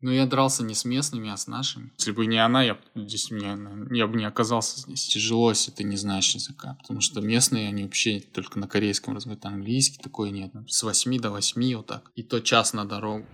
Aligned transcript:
Но 0.00 0.12
я 0.12 0.26
дрался 0.26 0.62
не 0.62 0.74
с 0.74 0.84
местными, 0.84 1.30
а 1.30 1.36
с 1.36 1.46
нашими. 1.46 1.90
Если 1.98 2.12
бы 2.12 2.26
не 2.26 2.38
она, 2.38 2.62
я, 2.62 2.78
здесь, 2.94 3.30
меня, 3.30 3.58
я 3.90 4.06
бы 4.06 4.18
не 4.18 4.24
оказался 4.24 4.78
здесь. 4.80 5.06
Тяжело, 5.08 5.50
если 5.50 5.70
ты 5.70 5.84
не 5.84 5.96
знаешь 5.96 6.34
языка. 6.34 6.76
Потому 6.82 7.00
что 7.00 7.20
местные, 7.20 7.68
они 7.68 7.84
вообще 7.84 8.20
только 8.20 8.58
на 8.58 8.68
корейском 8.68 9.14
разговаривают. 9.14 9.46
Английский 9.46 9.98
такой 10.02 10.30
нет. 10.30 10.52
С 10.68 10.82
8 10.82 11.18
до 11.18 11.30
8 11.30 11.76
вот 11.76 11.86
так. 11.86 12.10
И 12.14 12.22
то 12.22 12.40
час 12.40 12.74
на 12.74 12.84
дорогу. 12.84 13.26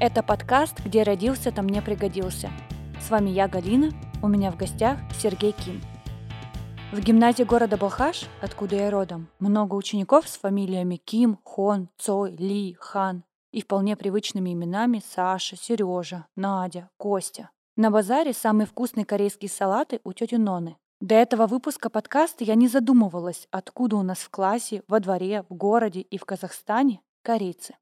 Это 0.00 0.22
подкаст 0.22 0.78
«Где 0.84 1.02
родился, 1.02 1.50
там 1.50 1.68
не 1.68 1.82
пригодился». 1.82 2.52
С 3.00 3.10
вами 3.10 3.30
я, 3.30 3.48
Галина, 3.48 3.90
у 4.22 4.28
меня 4.28 4.52
в 4.52 4.56
гостях 4.56 4.96
Сергей 5.20 5.50
Ким. 5.50 5.80
В 6.92 7.00
гимназии 7.00 7.42
города 7.42 7.76
Балхаш, 7.76 8.26
откуда 8.40 8.76
я 8.76 8.92
родом, 8.92 9.26
много 9.40 9.74
учеников 9.74 10.28
с 10.28 10.38
фамилиями 10.38 11.00
Ким, 11.04 11.40
Хон, 11.42 11.88
Цой, 11.98 12.36
Ли, 12.36 12.76
Хан 12.78 13.24
и 13.50 13.60
вполне 13.60 13.96
привычными 13.96 14.52
именами 14.52 15.02
Саша, 15.04 15.56
Сережа, 15.56 16.26
Надя, 16.36 16.90
Костя. 16.96 17.50
На 17.74 17.90
базаре 17.90 18.32
самые 18.32 18.68
вкусные 18.68 19.04
корейские 19.04 19.50
салаты 19.50 20.00
у 20.04 20.12
тети 20.12 20.36
Ноны. 20.36 20.76
До 21.00 21.16
этого 21.16 21.48
выпуска 21.48 21.90
подкаста 21.90 22.44
я 22.44 22.54
не 22.54 22.68
задумывалась, 22.68 23.48
откуда 23.50 23.96
у 23.96 24.02
нас 24.02 24.18
в 24.18 24.30
классе, 24.30 24.84
во 24.86 25.00
дворе, 25.00 25.44
в 25.48 25.54
городе 25.54 26.02
и 26.02 26.18
в 26.18 26.24
Казахстане 26.24 27.00
корейцы. 27.22 27.74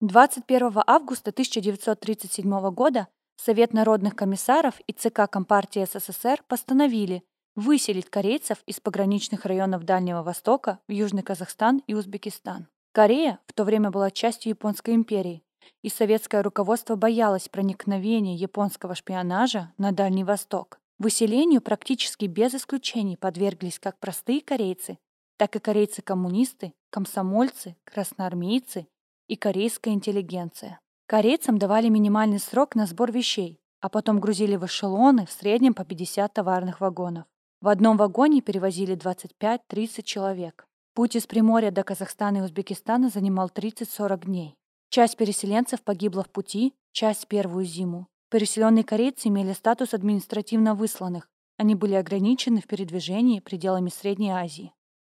21 0.00 0.72
августа 0.86 1.28
1937 1.28 2.70
года 2.70 3.08
Совет 3.36 3.74
народных 3.74 4.16
комиссаров 4.16 4.80
и 4.86 4.94
ЦК 4.94 5.28
Компартии 5.30 5.84
СССР 5.84 6.42
постановили 6.48 7.22
выселить 7.54 8.08
корейцев 8.08 8.62
из 8.64 8.80
пограничных 8.80 9.44
районов 9.44 9.84
Дальнего 9.84 10.22
Востока 10.22 10.78
в 10.88 10.92
Южный 10.92 11.22
Казахстан 11.22 11.82
и 11.86 11.92
Узбекистан. 11.92 12.66
Корея 12.92 13.40
в 13.46 13.52
то 13.52 13.64
время 13.64 13.90
была 13.90 14.10
частью 14.10 14.48
Японской 14.48 14.94
империи, 14.94 15.42
и 15.82 15.90
советское 15.90 16.40
руководство 16.40 16.96
боялось 16.96 17.50
проникновения 17.50 18.36
японского 18.36 18.94
шпионажа 18.94 19.74
на 19.76 19.92
Дальний 19.92 20.24
Восток. 20.24 20.80
Выселению 20.98 21.60
практически 21.60 22.24
без 22.24 22.54
исключений 22.54 23.18
подверглись 23.18 23.78
как 23.78 23.98
простые 23.98 24.40
корейцы, 24.40 24.96
так 25.36 25.56
и 25.56 25.58
корейцы-коммунисты, 25.58 26.72
комсомольцы, 26.88 27.76
красноармейцы 27.84 28.86
и 29.30 29.36
корейская 29.36 29.92
интеллигенция. 29.92 30.80
Корейцам 31.06 31.56
давали 31.56 31.88
минимальный 31.88 32.40
срок 32.40 32.74
на 32.74 32.86
сбор 32.86 33.12
вещей, 33.12 33.60
а 33.80 33.88
потом 33.88 34.18
грузили 34.18 34.56
в 34.56 34.66
эшелоны 34.66 35.24
в 35.24 35.30
среднем 35.30 35.72
по 35.72 35.84
50 35.84 36.34
товарных 36.34 36.80
вагонов. 36.80 37.26
В 37.60 37.68
одном 37.68 37.96
вагоне 37.96 38.40
перевозили 38.40 38.96
25-30 38.96 40.02
человек. 40.02 40.66
Путь 40.94 41.14
из 41.14 41.28
Приморья 41.28 41.70
до 41.70 41.84
Казахстана 41.84 42.38
и 42.38 42.40
Узбекистана 42.40 43.08
занимал 43.08 43.52
30-40 43.54 44.24
дней. 44.24 44.56
Часть 44.88 45.16
переселенцев 45.16 45.80
погибла 45.82 46.24
в 46.24 46.30
пути, 46.30 46.74
часть 46.90 47.28
первую 47.28 47.64
зиму. 47.64 48.08
Переселенные 48.32 48.82
корейцы 48.82 49.28
имели 49.28 49.52
статус 49.52 49.94
административно 49.94 50.74
высланных. 50.74 51.28
Они 51.56 51.76
были 51.76 51.94
ограничены 51.94 52.60
в 52.60 52.66
передвижении 52.66 53.38
пределами 53.38 53.90
Средней 53.90 54.30
Азии. 54.30 54.72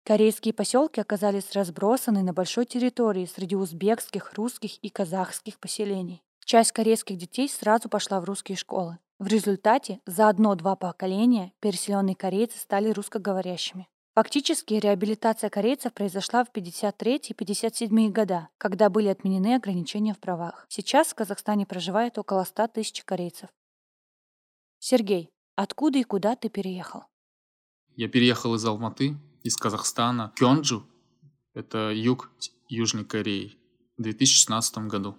Корейские 0.04 0.54
поселки 0.54 1.00
оказались 1.00 1.52
разбросаны 1.52 2.22
на 2.22 2.32
большой 2.32 2.64
территории 2.64 3.26
среди 3.26 3.54
узбекских, 3.54 4.32
русских 4.34 4.78
и 4.78 4.88
казахских 4.88 5.58
поселений. 5.58 6.22
Часть 6.44 6.72
корейских 6.72 7.16
детей 7.16 7.48
сразу 7.48 7.88
пошла 7.88 8.20
в 8.20 8.24
русские 8.24 8.56
школы. 8.56 8.98
В 9.18 9.26
результате 9.26 10.00
за 10.06 10.28
одно-два 10.28 10.76
поколения 10.76 11.52
переселенные 11.60 12.16
корейцы 12.16 12.58
стали 12.58 12.90
русскоговорящими. 12.90 13.86
Фактически 14.14 14.74
реабилитация 14.74 15.50
корейцев 15.50 15.92
произошла 15.94 16.44
в 16.44 16.50
53-57 16.50 18.08
года, 18.10 18.48
когда 18.58 18.90
были 18.90 19.08
отменены 19.08 19.54
ограничения 19.54 20.14
в 20.14 20.18
правах. 20.18 20.66
Сейчас 20.68 21.08
в 21.08 21.14
Казахстане 21.14 21.66
проживает 21.66 22.18
около 22.18 22.44
100 22.44 22.68
тысяч 22.68 23.04
корейцев. 23.04 23.50
Сергей, 24.80 25.30
откуда 25.54 25.98
и 25.98 26.02
куда 26.02 26.34
ты 26.34 26.48
переехал? 26.48 27.04
Я 27.94 28.08
переехал 28.08 28.54
из 28.54 28.64
Алматы, 28.64 29.16
из 29.42 29.56
Казахстана, 29.56 30.32
Кёнджу, 30.36 30.86
это 31.54 31.90
юг 31.90 32.30
Южной 32.68 33.04
Кореи, 33.04 33.56
в 33.96 34.02
2016 34.02 34.78
году. 34.88 35.16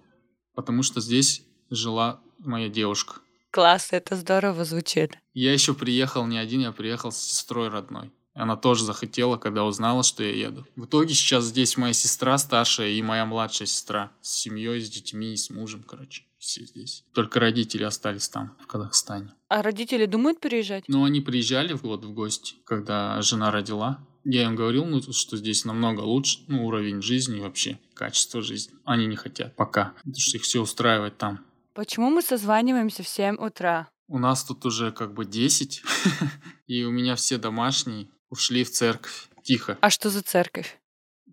Потому 0.54 0.82
что 0.82 1.00
здесь 1.00 1.42
жила 1.70 2.20
моя 2.38 2.68
девушка. 2.68 3.16
Класс, 3.50 3.88
это 3.90 4.16
здорово 4.16 4.64
звучит. 4.64 5.18
Я 5.34 5.52
еще 5.52 5.74
приехал 5.74 6.26
не 6.26 6.38
один, 6.38 6.60
я 6.60 6.72
приехал 6.72 7.12
с 7.12 7.18
сестрой 7.18 7.68
родной. 7.68 8.10
Она 8.34 8.56
тоже 8.56 8.84
захотела, 8.84 9.36
когда 9.36 9.64
узнала, 9.64 10.02
что 10.02 10.22
я 10.22 10.34
еду. 10.34 10.66
В 10.74 10.86
итоге 10.86 11.12
сейчас 11.12 11.44
здесь 11.44 11.76
моя 11.76 11.92
сестра 11.92 12.38
старшая 12.38 12.88
и 12.88 13.02
моя 13.02 13.26
младшая 13.26 13.66
сестра. 13.66 14.10
С 14.22 14.32
семьей, 14.32 14.80
с 14.80 14.88
детьми 14.88 15.34
и 15.34 15.36
с 15.36 15.50
мужем, 15.50 15.82
короче. 15.82 16.24
Все 16.38 16.64
здесь. 16.64 17.04
Только 17.12 17.40
родители 17.40 17.84
остались 17.84 18.28
там, 18.28 18.56
в 18.60 18.66
Казахстане. 18.66 19.34
А 19.48 19.62
родители 19.62 20.06
думают 20.06 20.40
переезжать? 20.40 20.84
Ну, 20.88 21.04
они 21.04 21.20
приезжали 21.20 21.74
вот 21.74 22.04
в 22.04 22.12
гости, 22.14 22.54
когда 22.64 23.20
жена 23.20 23.50
родила. 23.50 24.04
Я 24.24 24.44
им 24.44 24.54
говорил, 24.54 24.84
ну, 24.84 25.02
что 25.12 25.36
здесь 25.36 25.64
намного 25.64 26.00
лучше, 26.00 26.40
ну, 26.46 26.66
уровень 26.66 27.02
жизни 27.02 27.40
вообще, 27.40 27.78
качество 27.94 28.40
жизни. 28.40 28.74
Они 28.84 29.06
не 29.06 29.16
хотят 29.16 29.56
пока, 29.56 29.94
потому 29.98 30.14
что 30.18 30.36
их 30.36 30.44
все 30.44 30.60
устраивает 30.60 31.18
там. 31.18 31.44
Почему 31.74 32.10
мы 32.10 32.22
созваниваемся 32.22 33.02
в 33.02 33.08
7 33.08 33.36
утра? 33.36 33.88
У 34.08 34.18
нас 34.18 34.44
тут 34.44 34.66
уже 34.66 34.92
как 34.92 35.14
бы 35.14 35.24
10, 35.24 35.82
и 36.66 36.84
у 36.84 36.90
меня 36.90 37.16
все 37.16 37.38
домашние 37.38 38.08
ушли 38.28 38.62
в 38.64 38.70
церковь. 38.70 39.28
Тихо. 39.42 39.78
А 39.80 39.90
что 39.90 40.10
за 40.10 40.22
церковь? 40.22 40.78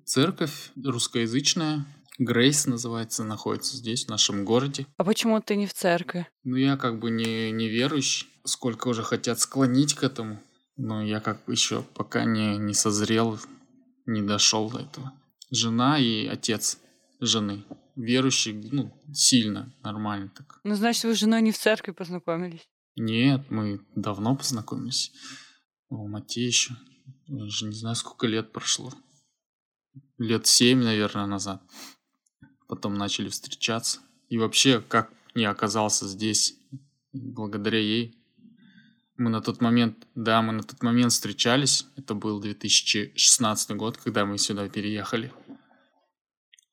Церковь 0.06 0.72
русскоязычная. 0.84 1.86
Грейс 2.18 2.66
называется, 2.66 3.24
находится 3.24 3.78
здесь, 3.78 4.06
в 4.06 4.10
нашем 4.10 4.44
городе. 4.44 4.86
А 4.98 5.04
почему 5.06 5.40
ты 5.42 5.56
не 5.56 5.68
в 5.68 5.74
церкви? 5.74 6.28
Ну, 6.44 6.58
я 6.58 6.76
как 6.76 7.00
бы 7.00 7.12
не, 7.12 7.52
не 7.52 7.70
верующий. 7.70 8.28
Сколько 8.44 8.90
уже 8.90 9.04
хотят 9.04 9.40
склонить 9.40 9.94
к 9.94 10.04
этому. 10.04 10.42
Но 10.82 11.04
я 11.04 11.20
как 11.20 11.44
бы 11.44 11.52
еще 11.52 11.84
пока 11.94 12.24
не, 12.24 12.58
не 12.58 12.74
созрел, 12.74 13.38
не 14.06 14.22
дошел 14.22 14.70
до 14.70 14.80
этого. 14.80 15.12
Жена 15.52 16.00
и 16.00 16.26
отец 16.26 16.80
жены. 17.20 17.66
Верующий, 17.98 18.54
ну, 18.72 18.94
сильно, 19.14 19.76
нормально 19.84 20.30
так. 20.30 20.62
Ну, 20.64 20.76
значит, 20.76 21.04
вы 21.04 21.16
с 21.16 21.20
женой 21.20 21.42
не 21.42 21.52
в 21.52 21.58
церкви 21.58 21.92
познакомились? 21.92 22.66
Нет, 22.96 23.52
мы 23.52 23.86
давно 23.94 24.38
познакомились. 24.38 25.12
В 25.90 25.96
Алмате 25.96 26.46
еще. 26.46 26.78
Уже 27.28 27.66
не 27.66 27.76
знаю, 27.76 27.98
сколько 27.98 28.26
лет 28.26 28.54
прошло. 28.54 28.94
Лет 30.18 30.48
семь, 30.48 30.82
наверное, 30.82 31.26
назад. 31.26 31.62
Потом 32.70 32.94
начали 32.94 33.28
встречаться. 33.28 34.00
И 34.30 34.38
вообще, 34.38 34.80
как 34.80 35.12
я 35.36 35.50
оказался 35.50 36.08
здесь, 36.08 36.56
благодаря 37.12 37.80
ей. 37.80 38.19
Мы 39.20 39.30
на 39.30 39.42
тот 39.42 39.62
момент, 39.62 40.08
да, 40.16 40.42
мы 40.42 40.54
на 40.54 40.64
тот 40.64 40.82
момент 40.82 41.12
встречались. 41.12 41.86
Это 41.96 42.16
был 42.16 42.40
2016 42.40 43.72
год, 43.72 43.98
когда 43.98 44.26
мы 44.26 44.40
сюда 44.40 44.68
переехали. 44.68 45.32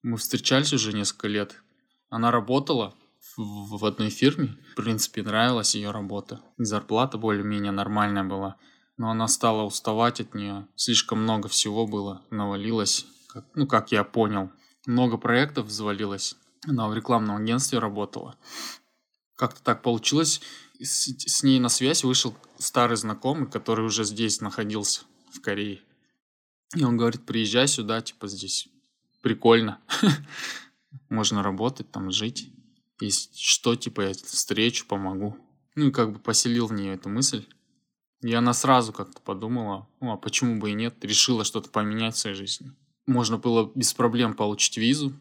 Мы 0.02 0.16
встречались 0.16 0.72
уже 0.72 0.94
несколько 0.94 1.28
лет. 1.28 1.62
Она 2.08 2.30
работала 2.30 2.94
в, 3.36 3.76
в 3.78 3.84
одной 3.84 4.08
фирме. 4.08 4.56
В 4.72 4.76
принципе, 4.76 5.22
нравилась 5.22 5.74
ее 5.74 5.90
работа. 5.90 6.40
Зарплата 6.56 7.18
более-менее 7.18 7.72
нормальная 7.72 8.24
была 8.24 8.56
но 8.96 9.10
она 9.10 9.28
стала 9.28 9.62
уставать 9.62 10.20
от 10.20 10.34
нее. 10.34 10.66
Слишком 10.74 11.22
много 11.22 11.48
всего 11.48 11.86
было, 11.86 12.22
навалилось. 12.30 13.06
Как, 13.28 13.44
ну, 13.54 13.66
как 13.66 13.92
я 13.92 14.04
понял, 14.04 14.50
много 14.86 15.18
проектов 15.18 15.66
взвалилось. 15.66 16.36
Она 16.66 16.88
в 16.88 16.94
рекламном 16.94 17.36
агентстве 17.36 17.78
работала. 17.78 18.36
Как-то 19.36 19.62
так 19.62 19.82
получилось. 19.82 20.40
С, 20.80 21.08
с 21.08 21.42
ней 21.42 21.58
на 21.60 21.68
связь 21.68 22.04
вышел 22.04 22.34
старый 22.58 22.96
знакомый, 22.96 23.50
который 23.50 23.84
уже 23.84 24.04
здесь 24.04 24.40
находился, 24.40 25.02
в 25.32 25.40
Корее. 25.40 25.80
И 26.74 26.84
он 26.84 26.96
говорит, 26.96 27.24
приезжай 27.24 27.68
сюда, 27.68 28.00
типа 28.00 28.28
здесь 28.28 28.68
прикольно. 29.22 29.80
Можно 31.08 31.42
работать, 31.42 31.90
там 31.90 32.10
жить. 32.10 32.50
Если 33.00 33.30
что, 33.34 33.76
типа 33.76 34.02
я 34.02 34.12
встречу, 34.12 34.86
помогу. 34.86 35.36
Ну 35.74 35.88
и 35.88 35.90
как 35.90 36.12
бы 36.12 36.18
поселил 36.18 36.66
в 36.66 36.72
нее 36.72 36.94
эту 36.94 37.08
мысль. 37.08 37.46
И 38.22 38.32
она 38.32 38.54
сразу 38.54 38.92
как-то 38.92 39.20
подумала, 39.20 39.88
ну 40.00 40.12
а 40.12 40.16
почему 40.16 40.58
бы 40.58 40.70
и 40.70 40.74
нет, 40.74 41.04
решила 41.04 41.44
что-то 41.44 41.70
поменять 41.70 42.14
в 42.14 42.18
своей 42.18 42.36
жизни. 42.36 42.72
Можно 43.06 43.38
было 43.38 43.70
без 43.74 43.92
проблем 43.92 44.34
получить 44.34 44.78
визу, 44.78 45.12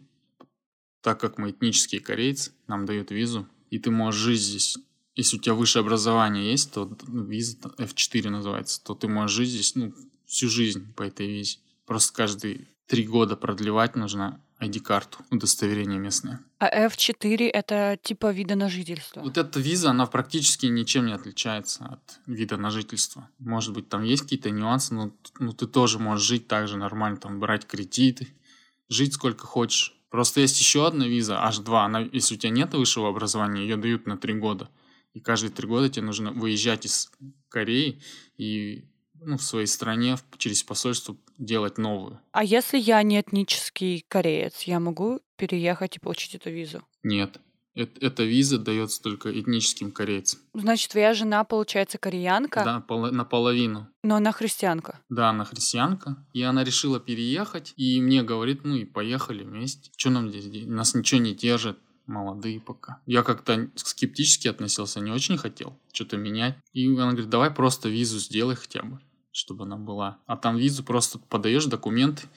так 1.02 1.20
как 1.20 1.38
мы 1.38 1.52
этнические 1.52 2.02
корейцы, 2.02 2.52
нам 2.68 2.86
дают 2.86 3.12
визу, 3.12 3.48
и 3.70 3.78
ты 3.78 3.92
можешь 3.92 4.22
жить 4.22 4.42
здесь. 4.42 4.78
Если 5.16 5.38
у 5.38 5.40
тебя 5.40 5.56
высшее 5.56 5.82
образование 5.82 6.52
есть, 6.52 6.74
то 6.74 6.92
ну, 7.08 7.24
виза 7.24 7.58
F4 7.78 8.30
называется, 8.30 8.84
то 8.84 8.96
ты 8.96 9.08
можешь 9.08 9.36
жить 9.38 9.50
здесь 9.50 9.76
ну, 9.76 9.94
всю 10.26 10.50
жизнь 10.50 10.94
по 10.94 11.04
этой 11.04 11.28
визе. 11.28 11.60
Просто 11.86 12.14
каждые 12.14 12.68
три 12.88 13.04
года 13.04 13.36
продлевать 13.36 13.96
нужно 13.96 14.42
ID-карту, 14.60 15.20
удостоверение 15.32 16.00
местное. 16.00 16.40
А 16.60 16.88
F4 16.88 17.50
это 17.50 17.98
типа 18.02 18.32
вида 18.32 18.56
на 18.56 18.70
жительство? 18.70 19.22
Вот 19.22 19.38
эта 19.38 19.60
виза, 19.60 19.90
она 19.90 20.06
практически 20.06 20.66
ничем 20.66 21.06
не 21.06 21.14
отличается 21.14 21.86
от 21.86 22.20
вида 22.26 22.58
на 22.58 22.70
жительство. 22.70 23.30
Может 23.40 23.74
быть, 23.74 23.90
там 23.90 24.04
есть 24.04 24.24
какие-то 24.24 24.50
нюансы, 24.52 24.94
но 24.94 25.12
ну, 25.40 25.54
ты 25.54 25.68
тоже 25.68 26.00
можешь 26.00 26.26
жить 26.26 26.48
так 26.48 26.68
же 26.68 26.78
нормально, 26.78 27.18
там, 27.18 27.40
брать 27.40 27.68
кредиты, 27.68 28.30
жить 28.90 29.14
сколько 29.14 29.46
хочешь. 29.46 29.94
Просто 30.10 30.40
есть 30.40 30.60
еще 30.60 30.88
одна 30.88 31.06
виза, 31.06 31.34
H2, 31.34 31.86
она, 31.86 32.00
если 32.00 32.36
у 32.36 32.38
тебя 32.38 32.52
нет 32.52 32.74
высшего 32.74 33.10
образования, 33.10 33.64
ее 33.64 33.76
дают 33.76 34.08
на 34.08 34.18
три 34.18 34.34
года. 34.34 34.70
И 35.16 35.22
каждые 35.22 35.50
три 35.50 35.66
года 35.66 35.90
тебе 35.90 36.06
нужно 36.06 36.32
выезжать 36.34 36.86
из 36.86 37.10
Кореи 37.48 38.02
и 38.38 38.84
ну, 39.22 39.38
в 39.38 39.42
своей 39.44 39.66
стране 39.66 40.18
через 40.38 40.62
посольство 40.62 41.16
делать 41.38 41.78
новую. 41.78 42.20
А 42.34 42.44
если 42.44 42.78
я 42.78 43.02
не 43.02 43.22
этнический 43.22 44.06
кореец, 44.10 44.64
я 44.64 44.80
могу 44.82 45.22
переехать 45.38 45.96
и 45.96 46.00
получить 46.00 46.36
эту 46.36 46.50
визу? 46.52 46.84
Нет. 47.02 47.40
Эта 47.76 48.24
виза 48.24 48.58
дается 48.58 49.02
только 49.02 49.38
этническим 49.38 49.92
корейцам. 49.92 50.40
Значит, 50.54 50.92
твоя 50.92 51.14
жена, 51.14 51.44
получается, 51.44 51.98
кореянка? 51.98 52.64
Да, 52.64 52.80
пол- 52.82 53.12
наполовину. 53.12 53.88
Но 54.04 54.16
она 54.16 54.32
христианка? 54.32 55.02
Да, 55.10 55.30
она 55.30 55.44
христианка. 55.44 56.26
И 56.34 56.42
она 56.42 56.64
решила 56.64 57.00
переехать. 57.02 57.74
И 57.76 58.00
мне 58.02 58.22
говорит, 58.22 58.64
ну 58.64 58.76
и 58.76 58.86
поехали 58.86 59.44
вместе. 59.44 59.92
Что 59.98 60.10
нам 60.10 60.30
здесь? 60.30 60.66
Нас 60.68 60.94
ничего 60.94 61.20
не 61.22 61.34
держит 61.34 61.78
молодые 62.08 62.60
пока. 62.60 63.02
Я 63.06 63.24
как-то 63.24 63.70
скептически 63.76 64.48
относился, 64.48 65.00
не 65.00 65.12
очень 65.12 65.38
хотел 65.38 65.78
что-то 65.94 66.18
менять. 66.18 66.58
И 66.74 66.88
она 66.88 67.12
говорит, 67.12 67.30
давай 67.30 67.52
просто 67.52 67.90
визу 67.90 68.20
сделай 68.20 68.56
хотя 68.56 68.84
бы 68.84 69.00
чтобы 69.36 69.66
она 69.66 69.76
была. 69.76 70.20
А 70.26 70.38
там 70.38 70.56
визу 70.56 70.84
просто 70.84 71.20
подаешь 71.20 71.66
документ 71.66 72.28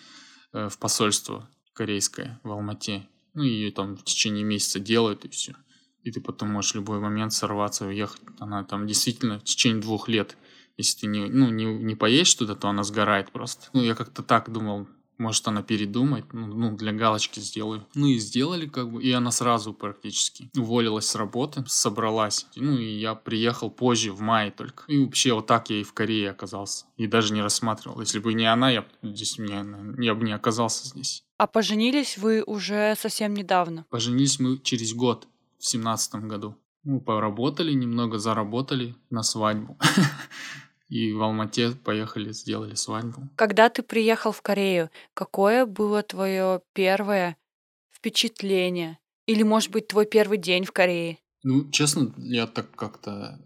э, 0.53 0.69
в 0.69 0.79
посольство 0.79 1.49
корейское 1.73 2.41
в 2.43 2.51
Алмате. 2.51 3.09
Ну, 3.35 3.45
ее 3.45 3.71
там 3.71 3.97
в 3.97 4.03
течение 4.03 4.45
месяца 4.45 4.81
делают 4.81 5.25
и 5.25 5.29
все. 5.29 5.55
И 6.03 6.11
ты 6.11 6.21
потом 6.21 6.51
можешь 6.51 6.73
в 6.73 6.75
любой 6.75 6.99
момент 6.99 7.33
сорваться 7.33 7.85
и 7.85 7.89
уехать. 7.89 8.21
Она 8.41 8.65
там 8.65 8.87
действительно 8.87 9.39
в 9.39 9.45
течение 9.45 9.81
двух 9.81 10.09
лет, 10.09 10.37
если 10.77 11.01
ты 11.01 11.07
не, 11.07 11.27
ну, 11.27 11.51
не, 11.51 11.67
не 11.67 11.95
поедешь 11.95 12.35
туда, 12.35 12.57
то 12.57 12.69
она 12.69 12.83
сгорает 12.83 13.31
просто. 13.31 13.69
Ну, 13.73 13.83
я 13.83 13.95
как-то 13.95 14.25
так 14.25 14.51
думал, 14.51 14.89
может, 15.19 15.47
она 15.49 15.63
передумает, 15.63 16.33
ну, 16.33 16.47
ну, 16.47 16.77
для 16.77 16.93
галочки 16.93 17.41
сделаю. 17.41 17.87
Ну 17.95 18.07
и 18.07 18.19
сделали 18.19 18.67
как 18.67 18.91
бы, 18.91 19.03
и 19.03 19.11
она 19.11 19.31
сразу 19.31 19.75
практически 19.75 20.51
уволилась 20.57 21.07
с 21.07 21.15
работы, 21.17 21.65
собралась. 21.67 22.47
Ну 22.57 22.79
и 22.79 22.99
я 22.99 23.15
приехал 23.15 23.71
позже, 23.71 24.13
в 24.13 24.21
мае 24.21 24.51
только. 24.51 24.85
И 24.87 25.05
вообще 25.05 25.33
вот 25.35 25.47
так 25.47 25.71
я 25.71 25.81
и 25.81 25.83
в 25.83 25.93
Корее 25.93 26.31
оказался. 26.31 26.87
И 26.97 27.07
даже 27.07 27.35
не 27.35 27.43
рассматривал. 27.43 28.01
Если 28.01 28.21
бы 28.21 28.33
не 28.33 28.47
она, 28.47 28.71
я, 28.71 28.87
здесь, 29.03 29.39
меня, 29.39 29.67
я 29.99 30.15
бы 30.15 30.25
не 30.25 30.33
оказался 30.33 30.87
здесь. 30.87 31.25
А 31.37 31.47
поженились 31.47 32.17
вы 32.17 32.43
уже 32.43 32.95
совсем 32.97 33.35
недавно? 33.35 33.87
Поженились 33.91 34.39
мы 34.39 34.59
через 34.59 34.95
год, 34.95 35.27
в 35.59 35.67
семнадцатом 35.67 36.29
году. 36.29 36.57
Ну, 36.85 37.01
поработали 37.01 37.73
немного, 37.73 38.19
заработали 38.19 38.95
на 39.11 39.23
свадьбу. 39.23 39.77
И 40.89 41.13
в 41.13 41.23
Алмате 41.23 41.73
поехали, 41.73 42.33
сделали 42.33 42.75
свадьбу. 42.75 43.29
Когда 43.37 43.69
ты 43.69 43.83
приехал 43.83 44.33
в 44.33 44.41
Корею, 44.43 44.91
какое 45.15 45.67
было 45.67 46.03
твое 46.03 46.63
первое 46.73 47.37
впечатление? 47.91 48.99
Или, 49.27 49.43
может 49.43 49.71
быть, 49.71 49.89
твой 49.89 50.07
первый 50.07 50.39
день 50.39 50.65
в 50.65 50.73
Корее? 50.73 51.19
Ну, 51.43 51.71
честно, 51.71 52.15
я 52.17 52.47
так 52.47 52.71
как-то 52.75 53.39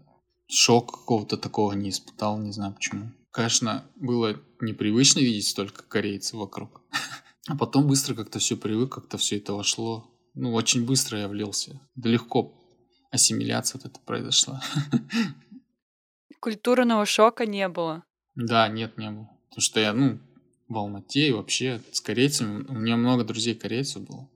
шок 0.47 0.91
какого-то 0.91 1.37
такого 1.37 1.73
не 1.73 1.89
испытал, 1.89 2.39
не 2.39 2.51
знаю 2.51 2.73
почему. 2.73 3.11
Конечно, 3.31 3.83
было 3.95 4.39
непривычно 4.61 5.19
видеть 5.19 5.47
столько 5.47 5.83
корейцев 5.83 6.33
вокруг. 6.33 6.81
А 7.49 7.57
потом 7.57 7.87
быстро 7.87 8.15
как-то 8.15 8.39
все 8.39 8.55
привык, 8.55 8.93
как-то 8.93 9.17
все 9.17 9.35
это 9.35 9.51
вошло. 9.51 10.09
Ну, 10.33 10.53
очень 10.53 10.85
быстро 10.85 11.19
я 11.19 11.27
влился. 11.27 11.81
Да 11.93 12.09
легко 12.09 12.53
ассимиляция 13.11 13.81
вот 13.81 13.91
это 13.91 13.99
произошла. 13.99 14.63
Культурного 16.39 17.05
шока 17.05 17.45
не 17.45 17.67
было. 17.67 18.03
Да, 18.35 18.67
нет, 18.67 18.97
не 18.97 19.09
было. 19.11 19.29
Потому 19.49 19.61
что 19.61 19.79
я, 19.79 19.93
ну, 19.93 20.19
в 20.67 20.77
Алмате 20.77 21.27
и 21.27 21.31
вообще 21.31 21.81
с 21.91 22.01
корейцами. 22.01 22.65
У 22.67 22.73
меня 22.73 22.97
много 22.97 23.23
друзей 23.23 23.55
корейцев 23.55 24.03
было. 24.03 24.29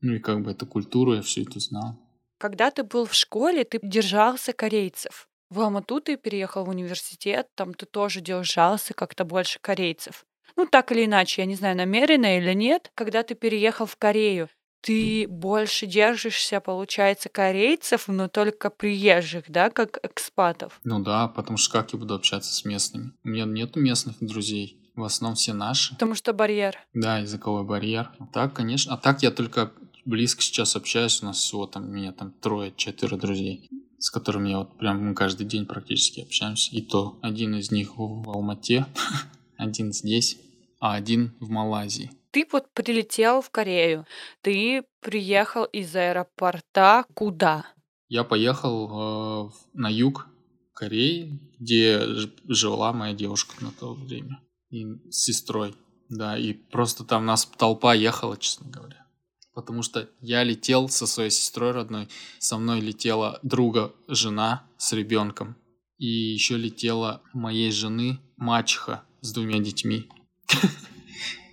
Ну 0.00 0.14
и 0.14 0.18
как 0.18 0.42
бы 0.42 0.52
эту 0.52 0.66
культуру 0.66 1.14
я 1.14 1.22
все 1.22 1.42
это 1.42 1.58
знал. 1.60 1.98
Когда 2.38 2.70
ты 2.70 2.84
был 2.84 3.04
в 3.04 3.14
школе, 3.14 3.64
ты 3.64 3.78
держался 3.82 4.52
корейцев. 4.52 5.28
В 5.50 5.60
Алмату 5.60 6.00
ты 6.00 6.16
переехал 6.16 6.64
в 6.64 6.68
университет, 6.68 7.48
там 7.56 7.74
ты 7.74 7.84
тоже 7.84 8.20
держался 8.20 8.94
как-то 8.94 9.24
больше 9.24 9.58
корейцев. 9.60 10.24
Ну, 10.56 10.66
так 10.66 10.92
или 10.92 11.04
иначе, 11.04 11.42
я 11.42 11.46
не 11.46 11.54
знаю, 11.56 11.76
намеренно 11.76 12.38
или 12.38 12.52
нет, 12.54 12.90
когда 12.94 13.22
ты 13.22 13.34
переехал 13.34 13.86
в 13.86 13.96
Корею, 13.96 14.48
ты 14.80 15.26
больше 15.28 15.86
держишься, 15.86 16.60
получается, 16.60 17.28
корейцев, 17.28 18.08
но 18.08 18.28
только 18.28 18.70
приезжих, 18.70 19.44
да, 19.48 19.70
как 19.70 19.98
экспатов? 20.02 20.80
Ну 20.84 21.00
да, 21.00 21.28
потому 21.28 21.58
что 21.58 21.72
как 21.72 21.92
я 21.92 21.98
буду 21.98 22.14
общаться 22.14 22.52
с 22.52 22.64
местными? 22.64 23.12
У 23.24 23.28
меня 23.28 23.44
нет 23.44 23.76
местных 23.76 24.16
друзей. 24.20 24.76
В 24.96 25.04
основном 25.04 25.36
все 25.36 25.52
наши. 25.52 25.94
Потому 25.94 26.14
что 26.14 26.32
барьер. 26.32 26.76
Да, 26.92 27.18
языковой 27.18 27.64
барьер. 27.64 28.10
А 28.18 28.26
так, 28.26 28.54
конечно. 28.54 28.92
А 28.92 28.96
так 28.96 29.22
я 29.22 29.30
только 29.30 29.72
близко 30.04 30.42
сейчас 30.42 30.76
общаюсь. 30.76 31.22
У 31.22 31.26
нас 31.26 31.38
всего 31.38 31.66
там, 31.66 31.84
у 31.84 31.92
меня 31.92 32.12
там 32.12 32.32
трое-четыре 32.32 33.16
друзей, 33.16 33.70
с 33.98 34.10
которыми 34.10 34.50
я 34.50 34.58
вот 34.58 34.76
прям 34.78 35.06
мы 35.06 35.14
каждый 35.14 35.46
день 35.46 35.64
практически 35.64 36.20
общаемся. 36.20 36.74
И 36.74 36.82
то 36.82 37.18
один 37.22 37.54
из 37.54 37.70
них 37.70 37.96
в 37.96 38.28
Алмате, 38.28 38.86
один 39.56 39.92
здесь, 39.92 40.38
а 40.80 40.94
один 40.94 41.34
в 41.40 41.50
Малайзии 41.50 42.10
ты 42.30 42.46
вот 42.50 42.72
прилетел 42.72 43.40
в 43.40 43.50
Корею, 43.50 44.06
ты 44.40 44.84
приехал 45.00 45.64
из 45.64 45.94
аэропорта 45.94 47.04
куда? 47.14 47.66
Я 48.08 48.24
поехал 48.24 49.48
э, 49.48 49.50
на 49.74 49.88
юг 49.88 50.26
Кореи, 50.74 51.38
где 51.58 52.00
жила 52.48 52.92
моя 52.92 53.14
девушка 53.14 53.62
на 53.62 53.70
то 53.70 53.94
время, 53.94 54.40
и 54.70 54.84
с 55.10 55.24
сестрой, 55.24 55.74
да, 56.08 56.38
и 56.38 56.52
просто 56.52 57.04
там 57.04 57.26
нас 57.26 57.44
толпа 57.44 57.94
ехала, 57.94 58.36
честно 58.36 58.70
говоря. 58.70 59.06
Потому 59.52 59.82
что 59.82 60.08
я 60.20 60.42
летел 60.42 60.88
со 60.88 61.06
своей 61.06 61.30
сестрой 61.30 61.72
родной, 61.72 62.08
со 62.38 62.56
мной 62.56 62.80
летела 62.80 63.40
друга 63.42 63.92
жена 64.08 64.64
с 64.78 64.92
ребенком, 64.92 65.56
и 65.98 66.06
еще 66.06 66.56
летела 66.56 67.20
моей 67.34 67.70
жены 67.70 68.18
мачеха 68.36 69.04
с 69.20 69.32
двумя 69.32 69.58
детьми. 69.58 70.08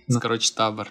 Ну, 0.08 0.20
короче, 0.20 0.52
табор. 0.54 0.90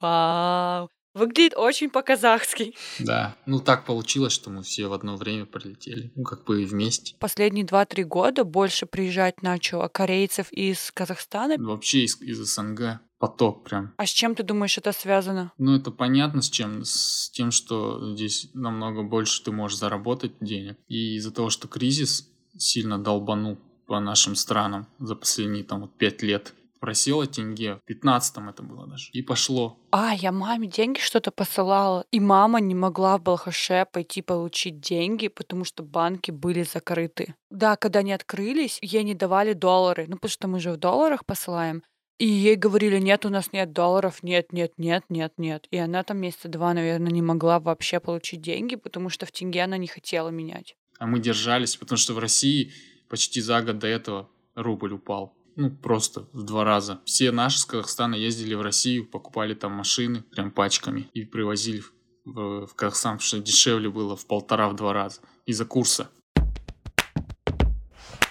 Вау. 0.00 0.88
Выглядит 1.16 1.54
очень 1.56 1.88
по-казахски. 1.88 2.74
Да. 2.98 3.34
Ну, 3.46 3.58
так 3.58 3.86
получилось, 3.86 4.34
что 4.34 4.50
мы 4.50 4.62
все 4.62 4.86
в 4.86 4.92
одно 4.92 5.16
время 5.16 5.46
прилетели. 5.46 6.12
Ну, 6.14 6.24
как 6.24 6.44
бы 6.44 6.62
и 6.62 6.66
вместе. 6.66 7.16
Последние 7.18 7.64
два-три 7.64 8.04
года 8.04 8.44
больше 8.44 8.84
приезжать 8.84 9.42
начало 9.42 9.88
корейцев 9.88 10.52
из 10.52 10.90
Казахстана. 10.92 11.56
Вообще 11.58 12.04
из, 12.04 12.20
из 12.20 12.38
СНГ. 12.38 13.00
Поток 13.18 13.64
прям. 13.64 13.94
А 13.96 14.04
с 14.04 14.10
чем 14.10 14.34
ты 14.34 14.42
думаешь 14.42 14.76
это 14.76 14.92
связано? 14.92 15.52
Ну, 15.56 15.74
это 15.74 15.90
понятно 15.90 16.42
с 16.42 16.50
чем. 16.50 16.84
С 16.84 17.30
тем, 17.30 17.50
что 17.50 18.14
здесь 18.14 18.50
намного 18.52 19.02
больше 19.02 19.42
ты 19.42 19.52
можешь 19.52 19.78
заработать 19.78 20.32
денег. 20.40 20.76
И 20.86 21.16
из-за 21.16 21.32
того, 21.32 21.48
что 21.48 21.66
кризис 21.66 22.28
сильно 22.58 22.98
долбанул 22.98 23.56
по 23.86 24.00
нашим 24.00 24.34
странам 24.34 24.86
за 24.98 25.14
последние 25.14 25.64
там 25.64 25.80
вот 25.82 25.96
пять 25.96 26.22
лет 26.22 26.52
просила 26.80 27.26
тенге. 27.26 27.76
В 27.76 27.86
15 27.86 28.36
это 28.48 28.62
было 28.62 28.86
даже. 28.86 29.10
И 29.12 29.22
пошло. 29.22 29.78
А, 29.90 30.14
я 30.14 30.32
маме 30.32 30.68
деньги 30.68 30.98
что-то 30.98 31.30
посылала. 31.30 32.04
И 32.10 32.20
мама 32.20 32.60
не 32.60 32.74
могла 32.74 33.18
в 33.18 33.22
Балхаше 33.22 33.86
пойти 33.92 34.22
получить 34.22 34.80
деньги, 34.80 35.28
потому 35.28 35.64
что 35.64 35.82
банки 35.82 36.30
были 36.30 36.62
закрыты. 36.62 37.34
Да, 37.50 37.76
когда 37.76 38.00
они 38.00 38.12
открылись, 38.12 38.78
ей 38.82 39.02
не 39.04 39.14
давали 39.14 39.52
доллары. 39.52 40.06
Ну, 40.08 40.16
потому 40.16 40.30
что 40.30 40.48
мы 40.48 40.60
же 40.60 40.72
в 40.72 40.76
долларах 40.76 41.24
посылаем. 41.24 41.82
И 42.18 42.26
ей 42.26 42.56
говорили, 42.56 42.98
нет, 42.98 43.26
у 43.26 43.28
нас 43.28 43.52
нет 43.52 43.72
долларов, 43.72 44.22
нет, 44.22 44.50
нет, 44.52 44.72
нет, 44.78 45.04
нет, 45.10 45.34
нет. 45.36 45.66
И 45.70 45.76
она 45.76 46.02
там 46.02 46.18
месяца 46.18 46.48
два, 46.48 46.72
наверное, 46.72 47.12
не 47.12 47.20
могла 47.20 47.60
вообще 47.60 48.00
получить 48.00 48.40
деньги, 48.40 48.76
потому 48.76 49.10
что 49.10 49.26
в 49.26 49.32
тенге 49.32 49.62
она 49.62 49.76
не 49.76 49.86
хотела 49.86 50.30
менять. 50.30 50.76
А 50.98 51.06
мы 51.06 51.20
держались, 51.20 51.76
потому 51.76 51.98
что 51.98 52.14
в 52.14 52.18
России 52.18 52.72
почти 53.10 53.42
за 53.42 53.60
год 53.60 53.78
до 53.78 53.86
этого 53.86 54.30
рубль 54.54 54.94
упал 54.94 55.35
ну, 55.56 55.70
просто 55.70 56.28
в 56.32 56.42
два 56.42 56.64
раза. 56.64 57.00
Все 57.04 57.32
наши 57.32 57.58
с 57.58 57.64
Казахстана 57.64 58.14
ездили 58.14 58.54
в 58.54 58.60
Россию, 58.60 59.06
покупали 59.06 59.54
там 59.54 59.72
машины 59.72 60.22
прям 60.22 60.50
пачками 60.50 61.08
и 61.14 61.24
привозили 61.24 61.82
в, 62.24 62.66
в 62.66 62.74
Казахстан, 62.74 63.16
потому 63.16 63.26
что 63.26 63.38
дешевле 63.40 63.88
было 63.88 64.16
в 64.16 64.26
полтора-в 64.26 64.76
два 64.76 64.92
раза 64.92 65.20
из-за 65.46 65.64
курса. 65.64 66.10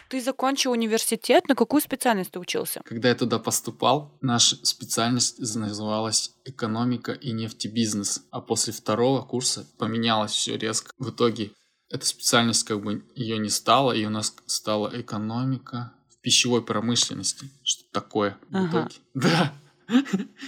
Ты 0.08 0.22
закончил 0.22 0.72
университет, 0.72 1.50
на 1.50 1.55
какую 1.55 1.82
специальность 1.82 2.32
ты 2.32 2.39
учился? 2.39 2.82
Когда 2.86 3.10
я 3.10 3.15
туда 3.15 3.39
поступал, 3.39 4.15
наша 4.22 4.63
специальность 4.63 5.39
называлась 5.39 6.36
экономика 6.46 7.12
и 7.12 7.32
нефтебизнес. 7.32 8.24
А 8.29 8.39
после 8.39 8.72
второго 8.72 9.24
курса 9.24 9.67
поменялось 9.79 10.32
все 10.32 10.58
резко. 10.58 10.91
В 11.00 11.10
итоге 11.10 11.51
эта 11.89 12.05
специальность 12.05 12.63
как 12.65 12.84
бы 12.84 13.03
ее 13.15 13.39
не 13.39 13.50
стало, 13.50 13.94
и 13.94 14.05
у 14.05 14.10
нас 14.10 14.36
стала 14.46 14.91
экономика, 14.94 15.94
пищевой 16.25 16.63
промышленности. 16.63 17.51
Что 17.63 17.84
такое 17.91 18.36
ага. 18.51 18.65
в 18.65 18.70
итоге. 18.72 18.96
Да. 19.13 19.53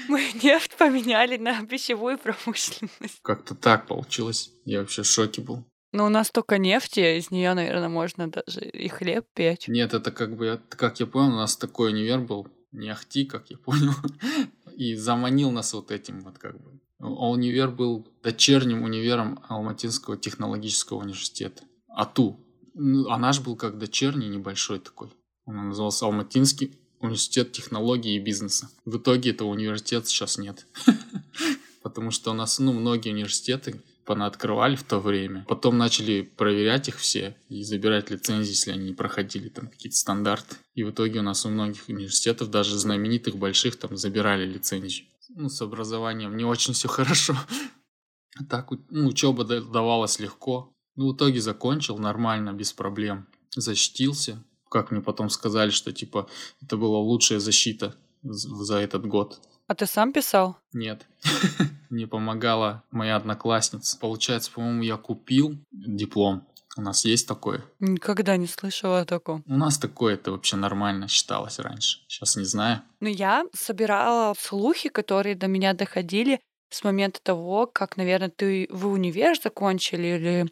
Мы 0.07 0.31
нефть 0.41 0.75
поменяли 0.75 1.37
на 1.37 1.63
пищевую 1.67 2.17
промышленность. 2.17 3.19
Как-то 3.21 3.53
так 3.53 3.85
получилось. 3.85 4.49
Я 4.65 4.79
вообще 4.79 5.03
в 5.03 5.05
шоке 5.05 5.43
был. 5.43 5.63
Но 5.93 6.07
у 6.07 6.09
нас 6.09 6.31
только 6.31 6.57
нефть, 6.57 6.97
из 6.97 7.29
нее, 7.29 7.53
наверное, 7.53 7.89
можно 7.89 8.27
даже 8.27 8.61
и 8.61 8.87
хлеб 8.87 9.27
печь. 9.35 9.67
Нет, 9.67 9.93
это 9.93 10.11
как 10.11 10.35
бы, 10.35 10.59
как 10.69 10.99
я 10.99 11.05
понял, 11.05 11.33
у 11.33 11.37
нас 11.37 11.55
такой 11.55 11.91
универ 11.91 12.21
был, 12.21 12.47
не 12.71 12.89
ахти, 12.89 13.25
как 13.25 13.51
я 13.51 13.57
понял, 13.57 13.93
и 14.75 14.95
заманил 14.95 15.51
нас 15.51 15.73
вот 15.73 15.91
этим 15.91 16.21
вот 16.21 16.39
как 16.39 16.59
бы. 16.59 16.79
А 16.99 17.29
универ 17.29 17.69
был 17.69 18.07
дочерним 18.23 18.81
универом 18.81 19.39
Алматинского 19.47 20.17
технологического 20.17 20.97
университета. 20.97 21.61
АТУ. 21.89 22.39
Ну, 22.73 23.09
а 23.09 23.17
наш 23.19 23.39
был 23.39 23.55
как 23.55 23.77
дочерний, 23.77 24.27
небольшой 24.27 24.79
такой. 24.79 25.11
Он 25.47 25.69
назывался 25.69 26.05
Алматинский 26.05 26.77
университет 26.99 27.51
технологии 27.53 28.15
и 28.15 28.19
бизнеса. 28.19 28.69
В 28.85 28.97
итоге 28.97 29.31
этого 29.31 29.47
университета 29.47 30.07
сейчас 30.07 30.37
нет. 30.37 30.67
Потому 31.83 32.11
что 32.11 32.31
у 32.31 32.33
нас, 32.33 32.59
ну, 32.59 32.73
многие 32.73 33.11
университеты 33.11 33.81
понаоткрывали 34.03 34.75
в 34.75 34.83
то 34.83 34.99
время. 34.99 35.45
Потом 35.47 35.77
начали 35.77 36.21
проверять 36.21 36.89
их 36.89 36.97
все 36.97 37.37
и 37.49 37.63
забирать 37.63 38.09
лицензии, 38.09 38.51
если 38.51 38.71
они 38.71 38.89
не 38.89 38.93
проходили 38.93 39.49
там 39.49 39.67
какие-то 39.67 39.97
стандарты. 39.97 40.55
И 40.75 40.83
в 40.83 40.91
итоге 40.91 41.19
у 41.19 41.23
нас 41.23 41.45
у 41.45 41.49
многих 41.49 41.87
университетов, 41.87 42.49
даже 42.49 42.77
знаменитых 42.77 43.37
больших, 43.37 43.77
там 43.77 43.95
забирали 43.95 44.45
лицензию. 44.45 45.07
Ну, 45.29 45.49
с 45.49 45.61
образованием 45.61 46.35
не 46.35 46.45
очень 46.45 46.73
все 46.73 46.87
хорошо. 46.87 47.35
Так, 48.51 48.69
ну, 48.91 49.07
учеба 49.07 49.43
давалась 49.43 50.19
легко. 50.19 50.71
Ну, 50.95 51.09
в 51.09 51.15
итоге 51.15 51.41
закончил 51.41 51.97
нормально, 51.97 52.53
без 52.53 52.71
проблем. 52.71 53.25
Защитился. 53.55 54.43
Как 54.69 54.91
мне 54.91 55.01
потом 55.01 55.29
сказали, 55.29 55.69
что, 55.69 55.91
типа, 55.91 56.27
это 56.61 56.77
была 56.77 56.99
лучшая 56.99 57.39
защита 57.39 57.95
за 58.23 58.77
этот 58.77 59.05
год. 59.05 59.39
А 59.67 59.75
ты 59.75 59.85
сам 59.85 60.13
писал? 60.13 60.57
Нет. 60.73 61.05
Мне 61.89 62.07
помогала 62.07 62.83
моя 62.91 63.17
одноклассница. 63.17 63.97
Получается, 63.99 64.51
по-моему, 64.51 64.83
я 64.83 64.97
купил 64.97 65.57
диплом. 65.71 66.47
У 66.77 66.81
нас 66.81 67.05
есть 67.05 67.27
такое? 67.27 67.65
Никогда 67.79 68.37
не 68.37 68.47
слышала 68.47 69.01
о 69.01 69.05
таком. 69.05 69.43
У 69.47 69.57
нас 69.57 69.77
такое 69.79 70.13
это 70.13 70.31
вообще 70.31 70.57
нормально 70.57 71.07
считалось 71.07 71.59
раньше. 71.59 71.99
Сейчас 72.07 72.35
не 72.35 72.45
знаю. 72.45 72.81
Ну, 72.99 73.09
я 73.09 73.45
собирала 73.53 74.35
слухи, 74.39 74.89
которые 74.89 75.35
до 75.35 75.47
меня 75.47 75.73
доходили 75.73 76.39
с 76.69 76.83
момента 76.83 77.19
того, 77.21 77.65
как, 77.65 77.97
наверное, 77.97 78.29
ты 78.29 78.67
в 78.69 78.87
универ 78.87 79.37
закончили 79.41 80.07
или 80.07 80.51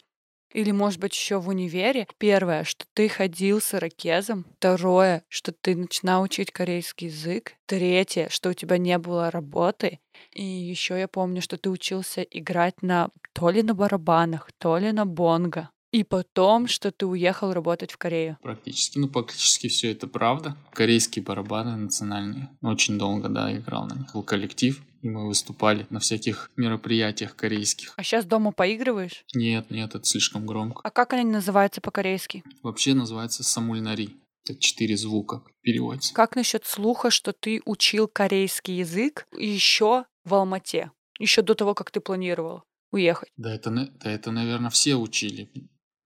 или, 0.56 0.72
может 0.72 1.00
быть, 1.00 1.14
еще 1.14 1.40
в 1.40 1.50
универе. 1.50 2.08
Первое, 2.18 2.64
что 2.64 2.86
ты 2.94 3.10
ходил 3.10 3.60
с 3.60 3.74
ирокезом. 3.74 4.46
Второе, 4.58 5.24
что 5.28 5.52
ты 5.52 5.76
начинал 5.76 6.24
учить 6.24 6.52
корейский 6.52 7.08
язык. 7.08 7.54
Третье, 7.66 8.30
что 8.30 8.50
у 8.50 8.54
тебя 8.54 8.78
не 8.78 8.98
было 8.98 9.30
работы. 9.30 10.00
И 10.34 10.44
еще 10.44 10.98
я 10.98 11.10
помню, 11.10 11.42
что 11.42 11.58
ты 11.58 11.70
учился 11.70 12.22
играть 12.22 12.82
на 12.82 13.10
то 13.34 13.50
ли 13.50 13.64
на 13.64 13.74
барабанах, 13.74 14.50
то 14.58 14.78
ли 14.78 14.94
на 14.94 15.06
бонго. 15.06 15.70
И 15.92 16.04
потом, 16.04 16.68
что 16.68 16.92
ты 16.92 17.06
уехал 17.06 17.54
работать 17.54 17.92
в 17.92 17.98
Корею. 17.98 18.38
Практически, 18.42 18.98
ну, 18.98 19.08
практически 19.08 19.68
все 19.68 19.92
это 19.92 20.08
правда. 20.08 20.58
Корейские 20.74 21.24
барабаны 21.24 21.76
национальные. 21.76 22.50
Очень 22.62 22.98
долго, 22.98 23.30
да, 23.30 23.54
играл 23.54 23.88
на 23.88 23.94
них. 23.94 24.14
Был 24.14 24.24
коллектив, 24.24 24.82
и 25.06 25.10
мы 25.10 25.28
выступали 25.28 25.86
на 25.92 26.00
всяких 26.00 26.50
мероприятиях 26.56 27.36
корейских. 27.36 27.94
А 27.96 28.04
сейчас 28.04 28.26
дома 28.26 28.52
поигрываешь? 28.52 29.24
Нет, 29.36 29.70
нет, 29.70 29.94
это 29.94 30.04
слишком 30.04 30.48
громко. 30.48 30.82
А 30.84 30.90
как 30.90 31.14
они 31.14 31.30
называются 31.30 31.80
по-корейски? 31.80 32.44
Вообще 32.64 32.96
называется 32.96 33.44
самульнари. 33.44 34.16
Это 34.44 34.60
четыре 34.60 34.98
звука 34.98 35.44
переводится. 35.62 36.12
Как 36.16 36.36
насчет 36.36 36.66
слуха, 36.66 37.12
что 37.12 37.34
ты 37.34 37.62
учил 37.66 38.08
корейский 38.08 38.78
язык 38.78 39.28
еще 39.38 40.06
в 40.24 40.34
Алмате? 40.34 40.92
Еще 41.20 41.44
до 41.44 41.54
того, 41.54 41.76
как 41.76 41.92
ты 41.92 42.00
планировал 42.00 42.64
уехать? 42.92 43.30
Да, 43.38 43.54
это, 43.54 43.70
да, 43.70 44.12
это 44.12 44.32
наверное, 44.32 44.72
все 44.72 44.96
учили 44.96 45.52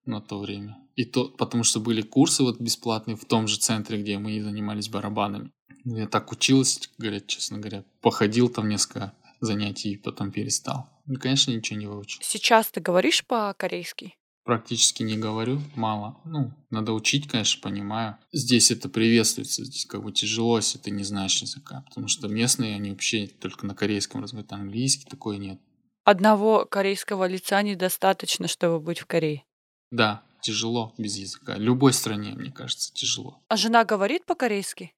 на 0.05 0.19
то 0.19 0.39
время. 0.39 0.77
И 0.95 1.05
то, 1.05 1.29
потому 1.29 1.63
что 1.63 1.79
были 1.79 2.01
курсы 2.01 2.43
вот 2.43 2.59
бесплатные 2.59 3.15
в 3.15 3.23
том 3.23 3.47
же 3.47 3.59
центре, 3.59 4.01
где 4.01 4.17
мы 4.17 4.41
занимались 4.41 4.89
барабанами. 4.89 5.53
Я 5.85 6.07
так 6.07 6.31
учился, 6.31 6.81
говорят, 6.97 7.27
честно 7.27 7.57
говоря. 7.57 7.83
Походил 8.01 8.49
там 8.49 8.69
несколько 8.69 9.13
занятий 9.41 9.93
и 9.93 9.97
потом 9.97 10.31
перестал. 10.31 10.89
Ну, 11.05 11.19
конечно, 11.19 11.51
ничего 11.51 11.79
не 11.79 11.87
выучил. 11.87 12.19
Сейчас 12.21 12.69
ты 12.69 12.81
говоришь 12.81 13.25
по-корейски? 13.25 14.15
Практически 14.43 15.03
не 15.03 15.17
говорю, 15.17 15.61
мало. 15.75 16.19
Ну, 16.25 16.51
надо 16.71 16.93
учить, 16.93 17.27
конечно, 17.27 17.61
понимаю. 17.61 18.17
Здесь 18.31 18.71
это 18.71 18.89
приветствуется, 18.89 19.63
здесь 19.63 19.85
как 19.85 20.03
бы 20.03 20.11
тяжело, 20.11 20.57
если 20.57 20.79
ты 20.79 20.91
не 20.91 21.03
знаешь 21.03 21.41
языка. 21.41 21.83
Потому 21.87 22.07
что 22.07 22.27
местные, 22.27 22.75
они 22.75 22.89
вообще 22.89 23.27
только 23.27 23.65
на 23.65 23.75
корейском 23.75 24.23
разговаривают, 24.23 24.53
английский 24.53 25.05
такой 25.05 25.37
нет. 25.37 25.59
Одного 26.03 26.65
корейского 26.65 27.27
лица 27.27 27.61
недостаточно, 27.61 28.47
чтобы 28.47 28.79
быть 28.79 28.99
в 28.99 29.05
Корее? 29.05 29.43
Да, 29.91 30.23
тяжело 30.41 30.93
без 30.97 31.17
языка. 31.17 31.55
Любой 31.57 31.93
стране, 31.93 32.33
мне 32.33 32.51
кажется, 32.51 32.91
тяжело. 32.93 33.39
А 33.47 33.57
жена 33.57 33.85
говорит 33.85 34.25
по-корейски? 34.25 34.93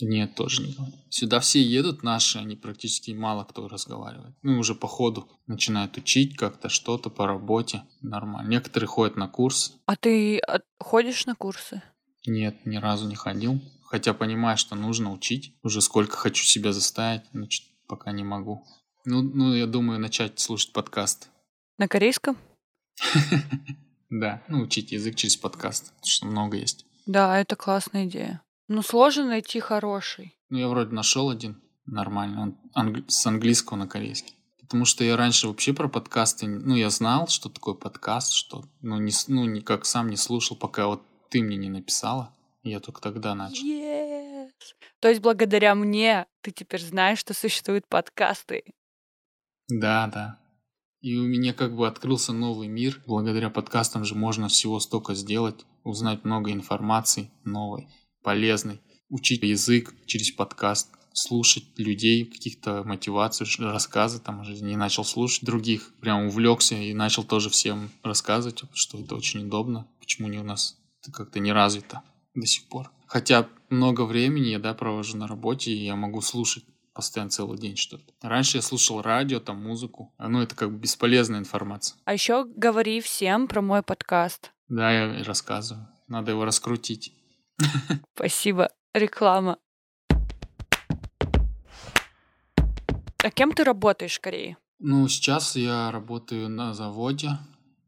Нет, 0.00 0.34
тоже 0.34 0.62
не 0.62 0.72
говорит. 0.72 0.94
Сюда 1.10 1.40
все 1.40 1.60
едут 1.60 2.02
наши, 2.02 2.38
они 2.38 2.54
практически 2.54 3.10
мало 3.10 3.44
кто 3.44 3.66
разговаривает. 3.66 4.36
Ну, 4.42 4.58
уже 4.58 4.74
по 4.74 4.86
ходу 4.86 5.28
начинают 5.46 5.96
учить 5.96 6.36
как-то 6.36 6.68
что-то 6.68 7.10
по 7.10 7.26
работе. 7.26 7.82
Нормально. 8.00 8.48
Некоторые 8.48 8.86
ходят 8.86 9.16
на 9.16 9.26
курсы. 9.26 9.72
А 9.86 9.96
ты 9.96 10.38
а, 10.38 10.60
ходишь 10.78 11.26
на 11.26 11.34
курсы? 11.34 11.82
Нет, 12.26 12.64
ни 12.64 12.76
разу 12.76 13.08
не 13.08 13.16
ходил. 13.16 13.60
Хотя 13.82 14.14
понимаю, 14.14 14.56
что 14.56 14.76
нужно 14.76 15.12
учить. 15.12 15.54
Уже 15.62 15.80
сколько 15.80 16.16
хочу 16.16 16.44
себя 16.44 16.72
заставить, 16.72 17.22
но 17.32 17.46
пока 17.88 18.12
не 18.12 18.22
могу. 18.22 18.64
Ну, 19.04 19.22
ну, 19.22 19.54
я 19.54 19.66
думаю, 19.66 19.98
начать 19.98 20.38
слушать 20.38 20.72
подкаст. 20.72 21.28
На 21.76 21.88
корейском? 21.88 22.36
Да, 24.10 24.42
ну, 24.48 24.62
учить 24.62 24.92
язык 24.92 25.16
через 25.16 25.36
подкаст, 25.36 25.92
потому 25.96 26.06
что 26.06 26.26
много 26.26 26.56
есть. 26.56 26.86
Да, 27.04 27.38
это 27.38 27.56
классная 27.56 28.06
идея. 28.06 28.40
Ну, 28.68 28.82
сложно 28.82 29.26
найти 29.26 29.60
хороший. 29.60 30.36
Ну, 30.50 30.58
я 30.58 30.68
вроде 30.68 30.94
нашел 30.94 31.30
один 31.30 31.60
нормальный, 31.86 32.38
он 32.38 32.58
англи- 32.74 33.04
с 33.08 33.26
английского 33.26 33.76
на 33.76 33.88
корейский. 33.88 34.34
Потому 34.60 34.84
что 34.84 35.02
я 35.02 35.16
раньше 35.16 35.48
вообще 35.48 35.72
про 35.72 35.88
подкасты, 35.88 36.46
ну, 36.46 36.76
я 36.76 36.90
знал, 36.90 37.26
что 37.28 37.48
такое 37.48 37.74
подкаст, 37.74 38.32
что, 38.32 38.64
ну, 38.82 38.98
не, 38.98 39.12
ну, 39.28 39.46
никак 39.46 39.86
сам 39.86 40.10
не 40.10 40.16
слушал, 40.16 40.56
пока 40.56 40.86
вот 40.86 41.02
ты 41.30 41.42
мне 41.42 41.56
не 41.56 41.70
написала. 41.70 42.34
Я 42.62 42.80
только 42.80 43.00
тогда 43.00 43.34
начал. 43.34 43.64
Yes. 43.66 44.50
То 45.00 45.08
есть 45.08 45.22
благодаря 45.22 45.74
мне 45.74 46.26
ты 46.42 46.50
теперь 46.50 46.82
знаешь, 46.82 47.18
что 47.18 47.32
существуют 47.32 47.86
подкасты. 47.88 48.64
Да, 49.68 50.06
да. 50.12 50.38
И 51.00 51.16
у 51.16 51.22
меня 51.22 51.54
как 51.54 51.76
бы 51.76 51.86
открылся 51.86 52.32
новый 52.32 52.68
мир. 52.68 53.00
Благодаря 53.06 53.50
подкастам 53.50 54.04
же 54.04 54.14
можно 54.14 54.48
всего 54.48 54.80
столько 54.80 55.14
сделать, 55.14 55.64
узнать 55.84 56.24
много 56.24 56.50
информации 56.52 57.30
новой, 57.44 57.88
полезной, 58.28 58.78
учить 59.08 59.42
язык 59.42 59.94
через 60.04 60.30
подкаст, 60.32 60.90
слушать 61.14 61.64
людей, 61.78 62.26
каких-то 62.26 62.84
мотиваций, 62.84 63.46
рассказы 63.58 64.18
там 64.20 64.40
уже 64.40 64.52
не 64.62 64.76
начал 64.76 65.02
слушать 65.02 65.44
других, 65.44 65.94
прям 66.02 66.26
увлекся 66.26 66.74
и 66.74 66.92
начал 66.92 67.24
тоже 67.24 67.48
всем 67.48 67.90
рассказывать, 68.02 68.64
что 68.74 69.00
это 69.00 69.14
очень 69.14 69.46
удобно, 69.46 69.86
почему 69.98 70.28
не 70.28 70.36
у 70.36 70.42
нас 70.42 70.76
это 71.00 71.10
как-то 71.10 71.40
не 71.40 71.52
развито 71.52 72.02
до 72.34 72.46
сих 72.46 72.68
пор. 72.68 72.90
Хотя 73.06 73.48
много 73.70 74.02
времени 74.02 74.48
я 74.48 74.58
да, 74.58 74.74
провожу 74.74 75.16
на 75.16 75.26
работе, 75.26 75.72
и 75.72 75.86
я 75.86 75.96
могу 75.96 76.20
слушать 76.20 76.64
постоянно 76.92 77.30
целый 77.30 77.56
день 77.56 77.76
что-то. 77.76 78.12
Раньше 78.20 78.58
я 78.58 78.62
слушал 78.62 79.00
радио, 79.00 79.40
там 79.40 79.62
музыку. 79.62 80.12
Ну, 80.18 80.42
это 80.42 80.54
как 80.54 80.70
бы 80.70 80.78
бесполезная 80.80 81.38
информация. 81.38 81.96
А 82.04 82.12
еще 82.12 82.44
говори 82.44 83.00
всем 83.00 83.48
про 83.48 83.62
мой 83.62 83.82
подкаст. 83.82 84.52
Да, 84.68 84.92
я 84.92 85.24
рассказываю. 85.24 85.88
Надо 86.08 86.32
его 86.32 86.44
раскрутить. 86.44 87.14
Спасибо. 88.14 88.68
Реклама. 88.94 89.58
А 93.24 93.30
кем 93.30 93.52
ты 93.52 93.64
работаешь 93.64 94.18
Корее? 94.20 94.56
Ну, 94.78 95.08
сейчас 95.08 95.56
я 95.56 95.90
работаю 95.90 96.48
на 96.48 96.72
заводе. 96.72 97.30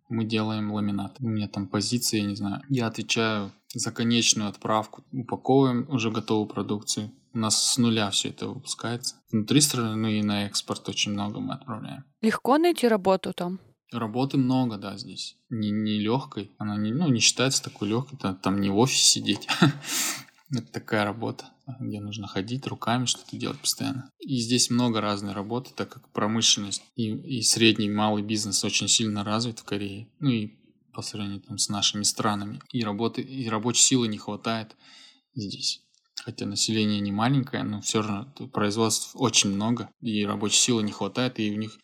Мы 0.09 0.25
делаем 0.25 0.73
ламинат. 0.73 1.17
У 1.21 1.29
меня 1.29 1.47
там 1.47 1.69
позиция, 1.69 2.21
я 2.21 2.27
не 2.27 2.35
знаю. 2.35 2.63
Я 2.69 2.89
отвечаю 2.89 3.53
за 3.73 3.93
конечную 3.93 4.49
отправку. 4.49 5.05
Упаковываем 5.13 5.87
уже 5.89 6.11
готовую 6.11 6.47
продукцию. 6.47 7.13
У 7.33 7.39
нас 7.39 7.63
с 7.63 7.79
нуля 7.79 8.11
все 8.11 8.31
это 8.31 8.49
выпускается. 8.49 9.15
Внутри 9.31 9.61
страны, 9.61 9.95
ну 9.95 10.09
и 10.09 10.23
на 10.23 10.47
экспорт 10.47 10.89
очень 10.89 11.13
много 11.13 11.39
мы 11.39 11.55
отправляем. 11.55 12.05
Легко 12.23 12.59
найти 12.59 12.89
работу 12.89 13.33
там? 13.33 13.61
Работы 13.93 14.37
много, 14.37 14.79
да, 14.79 14.97
здесь. 14.97 15.37
Не, 15.49 15.71
не 15.71 15.99
легкой. 15.99 16.51
Она 16.59 16.77
не, 16.77 16.93
ну, 16.93 17.09
не 17.09 17.21
считается 17.21 17.63
такой 17.63 17.89
легкой. 17.89 18.19
Там, 18.19 18.37
там 18.37 18.61
не 18.61 18.71
в 18.71 18.79
офисе 18.79 19.05
сидеть. 19.05 19.49
Это 20.53 20.67
такая 20.73 21.05
работа, 21.05 21.45
где 21.79 22.01
нужно 22.01 22.27
ходить 22.27 22.67
руками, 22.67 23.07
что-то 23.07 23.37
делать 23.37 23.59
постоянно. 23.59 24.11
И 24.19 24.39
здесь 24.39 24.71
много 24.71 25.01
разной 25.01 25.33
работы, 25.33 25.71
так 25.75 25.89
как 25.91 26.09
промышленность 26.11 26.83
и, 26.97 27.09
и 27.09 27.43
средний 27.43 27.89
малый 27.89 28.23
бизнес 28.23 28.65
очень 28.65 28.89
сильно 28.89 29.23
развит 29.23 29.61
в 29.61 29.65
Корее. 29.65 30.09
Ну 30.19 30.31
и 30.31 30.61
по 30.93 31.03
сравнению 31.03 31.41
там, 31.41 31.59
с 31.59 31.69
нашими 31.69 32.03
странами. 32.03 32.61
И 32.73 32.83
работы, 32.83 33.23
и 33.23 33.49
рабочей 33.49 33.83
силы 33.83 34.09
не 34.09 34.19
хватает 34.19 34.77
здесь. 35.35 35.83
Хотя 36.25 36.47
население 36.47 37.01
не 37.01 37.13
маленькое, 37.13 37.63
но 37.63 37.81
все 37.81 38.03
равно 38.03 38.27
производств 38.53 39.13
очень 39.15 39.51
много, 39.51 39.89
и 40.01 40.27
рабочей 40.27 40.59
силы 40.59 40.83
не 40.83 40.93
хватает, 40.93 41.39
и 41.39 41.51
у 41.51 41.57
них 41.57 41.79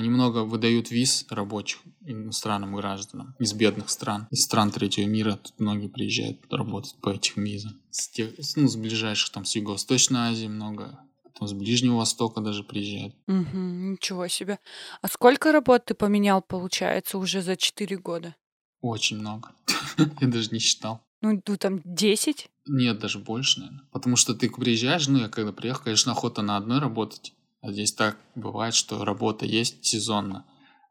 они 0.00 0.08
много 0.08 0.44
выдают 0.44 0.90
виз 0.90 1.26
рабочих 1.28 1.80
иностранным 2.04 2.74
гражданам 2.74 3.36
из 3.38 3.52
бедных 3.52 3.90
стран, 3.90 4.26
из 4.30 4.44
стран 4.44 4.70
третьего 4.70 5.06
мира. 5.06 5.38
Тут 5.42 5.60
многие 5.60 5.88
приезжают 5.88 6.40
работать 6.50 6.96
по 7.00 7.10
этим 7.10 7.44
визам. 7.44 7.80
С, 7.90 8.08
тех, 8.08 8.30
ну, 8.56 8.66
с 8.66 8.76
ближайших, 8.76 9.30
там, 9.30 9.44
с 9.44 9.54
Юго-Восточной 9.54 10.30
Азии 10.30 10.46
много, 10.46 10.98
потом 11.22 11.48
с 11.48 11.52
Ближнего 11.52 11.96
Востока 11.96 12.40
даже 12.40 12.64
приезжают. 12.64 13.14
Угу, 13.28 13.58
ничего 13.58 14.26
себе. 14.28 14.58
А 15.02 15.08
сколько 15.08 15.52
работ 15.52 15.84
ты 15.84 15.94
поменял, 15.94 16.40
получается, 16.40 17.18
уже 17.18 17.42
за 17.42 17.56
4 17.56 17.98
года? 17.98 18.34
Очень 18.80 19.18
много. 19.18 19.52
Я 20.20 20.28
даже 20.28 20.48
не 20.50 20.58
считал. 20.58 21.02
Ну, 21.20 21.42
ну 21.46 21.56
там 21.58 21.82
10? 21.84 22.48
Нет, 22.66 22.98
даже 22.98 23.18
больше, 23.18 23.60
наверное. 23.60 23.84
Потому 23.92 24.16
что 24.16 24.34
ты 24.34 24.48
приезжаешь, 24.48 25.06
ну, 25.08 25.18
я 25.18 25.28
когда 25.28 25.52
приехал, 25.52 25.84
конечно, 25.84 26.12
охота 26.12 26.40
на 26.40 26.56
одной 26.56 26.78
работать. 26.78 27.34
А 27.62 27.72
здесь 27.72 27.92
так 27.92 28.18
бывает, 28.34 28.74
что 28.74 29.04
работа 29.04 29.46
есть 29.46 29.84
сезонно. 29.84 30.46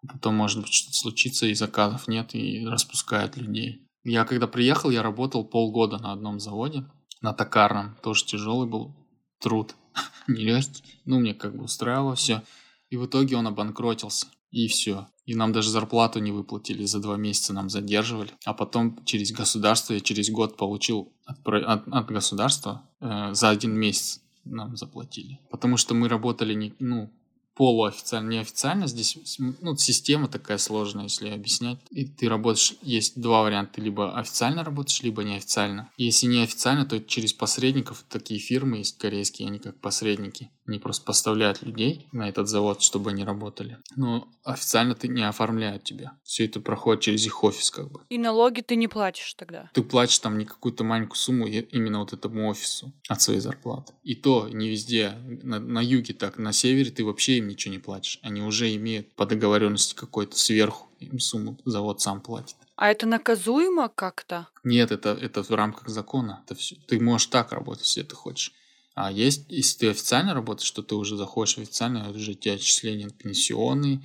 Потом 0.08 0.36
может 0.36 0.62
быть 0.62 0.72
что-то 0.72 0.96
случится, 0.96 1.46
и 1.46 1.54
заказов 1.54 2.08
нет, 2.08 2.34
и 2.36 2.66
распускают 2.66 3.38
людей. 3.38 3.86
Я 4.04 4.24
когда 4.24 4.48
приехал, 4.48 4.90
я 4.90 5.04
работал 5.04 5.44
полгода 5.44 5.98
на 5.98 6.14
одном 6.14 6.40
заводе, 6.40 6.86
на 7.22 7.34
токарном. 7.34 7.98
Тоже 8.02 8.26
тяжелый 8.26 8.68
был 8.68 8.96
труд. 9.40 9.76
Нелегкий. 10.28 10.84
Ну, 11.06 11.20
мне 11.20 11.34
как 11.34 11.56
бы 11.56 11.66
устраивало 11.66 12.16
все. 12.16 12.44
И 12.90 12.98
в 12.98 13.06
итоге 13.06 13.36
он 13.36 13.48
обанкротился. 13.48 14.28
И 14.52 14.68
все. 14.68 15.08
И 15.26 15.36
нам 15.36 15.52
даже 15.52 15.70
зарплату 15.70 16.20
не 16.20 16.32
выплатили, 16.32 16.86
за 16.86 17.00
два 17.00 17.18
месяца 17.18 17.54
нам 17.54 17.70
задерживали. 17.70 18.32
А 18.46 18.54
потом 18.54 19.04
через 19.06 19.32
государство 19.32 19.94
я 19.94 20.00
через 20.00 20.32
год 20.32 20.58
получил 20.58 21.14
от, 21.26 21.48
от, 21.48 21.88
от 21.88 22.06
государства 22.08 22.90
э, 23.00 23.34
за 23.34 23.50
один 23.50 23.78
месяц 23.78 24.22
нам 24.46 24.75
заплатили. 24.77 25.39
Потому 25.50 25.77
что 25.77 25.93
мы 25.93 26.08
работали 26.08 26.53
не, 26.53 26.74
ну, 26.79 27.12
полуофициально, 27.60 28.29
неофициально. 28.29 28.88
Здесь 28.88 29.17
ну, 29.38 29.75
система 29.75 30.29
такая 30.29 30.58
сложная, 30.58 31.03
если 31.03 31.27
объяснять. 31.29 31.77
И 31.91 32.05
ты 32.05 32.29
работаешь, 32.29 32.75
есть 32.81 33.19
два 33.19 33.43
варианта. 33.43 33.74
Ты 33.74 33.81
либо 33.81 34.17
официально 34.17 34.63
работаешь, 34.63 35.03
либо 35.03 35.24
неофициально. 35.24 35.91
Если 35.98 36.27
неофициально, 36.27 36.86
то 36.86 37.01
через 37.01 37.34
посредников. 37.34 38.05
Такие 38.08 38.39
фирмы 38.39 38.77
есть 38.77 38.98
корейские, 38.98 39.50
они 39.50 39.60
как 39.60 39.77
посредники. 39.81 40.50
Они 40.70 40.78
просто 40.78 41.04
поставляют 41.04 41.64
людей 41.64 42.08
на 42.12 42.30
этот 42.30 42.48
завод, 42.48 42.84
чтобы 42.84 43.10
они 43.10 43.24
работали. 43.24 43.80
Но 43.96 44.28
официально 44.44 44.94
ты 44.94 45.08
не 45.08 45.28
оформляют 45.28 45.84
тебя. 45.84 46.14
Все 46.24 46.46
это 46.46 46.60
проходит 46.60 47.02
через 47.02 47.26
их 47.26 47.44
офис 47.44 47.72
как 47.72 47.92
бы. 47.92 48.02
И 48.10 48.20
налоги 48.20 48.62
ты 48.62 48.76
не 48.76 48.88
платишь 48.88 49.34
тогда? 49.34 49.72
Ты 49.74 49.82
платишь 49.82 50.20
там 50.20 50.38
не 50.38 50.46
какую-то 50.46 50.84
маленькую 50.84 51.18
сумму 51.18 51.48
именно 51.48 52.00
вот 52.00 52.14
этому 52.14 52.48
офису 52.48 52.94
от 53.08 53.20
своей 53.20 53.40
зарплаты. 53.40 53.94
И 54.04 54.14
то 54.14 54.48
не 54.48 54.70
везде. 54.70 55.14
На, 55.42 55.60
на 55.60 55.82
юге 55.82 56.14
так, 56.14 56.38
на 56.38 56.54
севере 56.54 56.92
ты 56.92 57.04
вообще 57.04 57.40
им 57.40 57.48
ничего 57.48 57.74
не 57.74 57.80
платишь. 57.80 58.20
Они 58.22 58.44
уже 58.44 58.76
имеют 58.76 59.12
по 59.16 59.26
договоренности 59.26 59.96
какой-то 59.96 60.38
сверху 60.38 60.88
им 61.00 61.20
сумму 61.20 61.58
завод 61.66 62.00
сам 62.00 62.22
платит. 62.22 62.58
А 62.76 62.92
это 62.92 63.08
наказуемо 63.08 63.90
как-то? 63.90 64.48
Нет, 64.64 64.92
это, 64.92 65.10
это 65.10 65.42
в 65.42 65.50
рамках 65.50 65.90
закона. 65.90 66.44
Это 66.46 66.54
все. 66.54 66.76
Ты 66.88 67.00
можешь 67.00 67.28
так 67.28 67.52
работать, 67.52 67.86
если 67.86 68.04
ты 68.04 68.16
хочешь. 68.16 68.54
А 69.01 69.10
есть, 69.10 69.46
если 69.48 69.77
ты 69.77 69.89
официально 69.91 70.34
работаешь, 70.34 70.68
что 70.68 70.84
ты 70.84 70.94
уже 70.96 71.15
заходишь 71.15 71.58
официально, 71.58 72.00
это 72.00 72.18
уже 72.18 72.34
те 72.34 72.51
отчисления 72.51 73.08
пенсионные, 73.10 74.01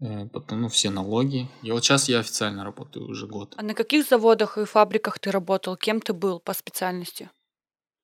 э, 0.00 0.26
потом, 0.32 0.62
ну, 0.62 0.68
все 0.68 0.88
налоги. 0.88 1.50
И 1.62 1.70
вот 1.70 1.84
сейчас 1.84 2.08
я 2.08 2.20
официально 2.20 2.64
работаю 2.64 3.10
уже 3.10 3.26
год. 3.26 3.52
А 3.58 3.62
на 3.62 3.74
каких 3.74 4.08
заводах 4.08 4.56
и 4.56 4.64
фабриках 4.64 5.18
ты 5.18 5.30
работал? 5.30 5.76
Кем 5.76 6.00
ты 6.00 6.14
был 6.14 6.40
по 6.40 6.54
специальности? 6.54 7.28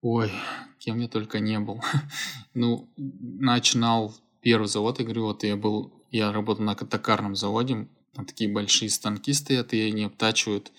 Ой, 0.02 0.30
кем 0.78 1.00
я 1.00 1.08
только 1.08 1.40
не 1.40 1.58
был. 1.60 1.82
ну, 2.52 2.90
начинал 2.98 4.14
первый 4.42 4.68
завод, 4.68 4.98
я 4.98 5.06
говорю, 5.06 5.22
вот 5.22 5.44
я 5.44 5.56
был, 5.56 5.94
я 6.10 6.30
работал 6.30 6.62
на 6.62 6.74
токарном 6.74 7.36
заводе, 7.36 7.88
там 8.12 8.26
такие 8.26 8.52
большие 8.52 8.90
станки 8.90 9.32
стоят, 9.32 9.72
и 9.72 9.80
они 9.80 10.04
обтачивают, 10.04 10.72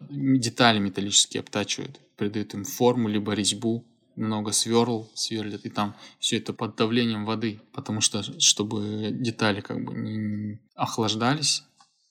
детали 0.00 0.78
металлические 0.78 1.40
обтачивают, 1.40 2.00
придают 2.16 2.54
им 2.54 2.64
форму, 2.64 3.08
либо 3.08 3.32
резьбу, 3.32 3.84
много 4.16 4.52
сверл 4.52 5.10
сверлят, 5.14 5.64
и 5.64 5.70
там 5.70 5.94
все 6.18 6.38
это 6.38 6.52
под 6.52 6.76
давлением 6.76 7.24
воды, 7.24 7.60
потому 7.72 8.00
что, 8.00 8.22
чтобы 8.40 9.10
детали 9.12 9.60
как 9.60 9.84
бы 9.84 9.94
не 9.94 10.60
охлаждались, 10.74 11.64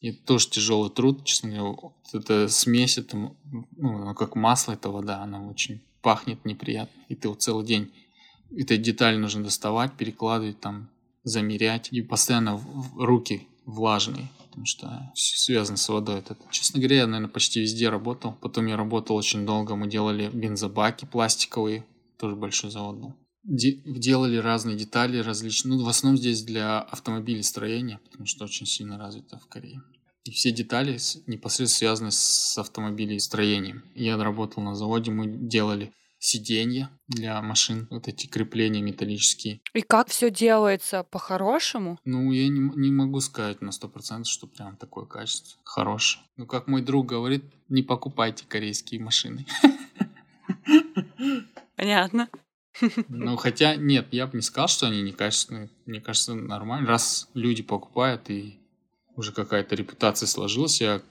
и 0.03 0.09
это 0.09 0.21
тоже 0.25 0.49
тяжелый 0.49 0.89
труд, 0.89 1.23
честно 1.23 1.49
говоря. 1.49 1.77
Вот 1.81 1.95
эта 2.11 2.49
смесь, 2.49 2.97
это, 2.97 3.31
ну, 3.77 4.13
как 4.15 4.35
масло, 4.35 4.73
это 4.73 4.89
вода, 4.89 5.23
она 5.23 5.47
очень 5.47 5.81
пахнет 6.01 6.43
неприятно. 6.43 7.01
И 7.07 7.15
ты 7.15 7.29
вот 7.29 7.41
целый 7.41 7.65
день 7.65 7.89
этой 8.51 8.77
детали 8.77 9.15
нужно 9.15 9.45
доставать, 9.45 9.93
перекладывать 9.93 10.59
там, 10.59 10.89
замерять. 11.23 11.87
И 11.91 12.01
постоянно 12.01 12.61
руки 12.97 13.47
влажные, 13.65 14.29
потому 14.45 14.65
что 14.65 15.09
все 15.15 15.37
связано 15.37 15.77
с 15.77 15.87
водой. 15.87 16.19
Это, 16.19 16.35
честно 16.51 16.81
говоря, 16.81 16.97
я, 16.97 17.07
наверное, 17.07 17.31
почти 17.31 17.61
везде 17.61 17.87
работал. 17.87 18.33
Потом 18.41 18.65
я 18.65 18.75
работал 18.75 19.15
очень 19.15 19.45
долго, 19.45 19.77
мы 19.77 19.87
делали 19.87 20.29
бензобаки 20.33 21.05
пластиковые, 21.05 21.85
тоже 22.23 22.37
большой 22.37 22.71
завод 22.71 22.95
был. 22.95 23.13
Де- 23.43 23.81
делали 23.85 24.37
разные 24.37 24.77
детали 24.77 25.17
различные. 25.17 25.75
Ну, 25.75 25.83
в 25.83 25.89
основном 25.89 26.17
здесь 26.17 26.41
для 26.41 26.79
автомобилей 26.79 27.43
строения, 27.43 27.99
потому 28.05 28.25
что 28.25 28.45
очень 28.45 28.65
сильно 28.65 28.97
развито 28.97 29.37
в 29.39 29.47
Корее. 29.47 29.81
И 30.23 30.31
все 30.31 30.51
детали 30.51 30.97
непосредственно 31.27 31.67
связаны 31.67 32.11
с 32.11 32.57
автомобилей 32.57 33.19
строением. 33.19 33.83
Я 33.93 34.15
работал 34.15 34.63
на 34.63 34.73
заводе, 34.73 35.11
мы 35.11 35.27
делали 35.27 35.91
сиденья 36.17 36.89
для 37.09 37.41
машин, 37.41 37.87
вот 37.89 38.07
эти 38.07 38.27
крепления 38.27 38.81
металлические. 38.81 39.59
И 39.73 39.81
как 39.81 40.07
все 40.07 40.31
делается 40.31 41.03
по-хорошему? 41.03 41.99
Ну, 42.05 42.31
я 42.31 42.47
не, 42.47 42.61
не 42.77 42.91
могу 42.91 43.19
сказать 43.19 43.59
на 43.59 43.73
сто 43.73 43.89
процентов, 43.89 44.31
что 44.31 44.47
прям 44.47 44.77
такое 44.77 45.03
качество 45.03 45.59
хорошее. 45.65 46.23
Ну, 46.37 46.45
как 46.45 46.67
мой 46.67 46.81
друг 46.81 47.07
говорит, 47.07 47.43
не 47.67 47.83
покупайте 47.83 48.45
корейские 48.47 49.01
машины. 49.01 49.45
Понятно. 51.75 52.29
Ну, 53.07 53.35
хотя, 53.35 53.75
нет, 53.75 54.07
я 54.11 54.25
бы 54.25 54.37
не 54.37 54.41
сказал, 54.41 54.67
что 54.67 54.87
они 54.87 55.03
некачественные. 55.03 55.69
Мне 55.85 56.01
кажется, 56.01 56.33
нормально. 56.33 56.87
Раз 56.87 57.29
люди 57.35 57.61
покупают, 57.61 58.29
и 58.31 58.59
уже 59.15 59.31
какая-то 59.31 59.75
репутация 59.75 60.25
сложилась 60.25 60.81
о 60.81 61.03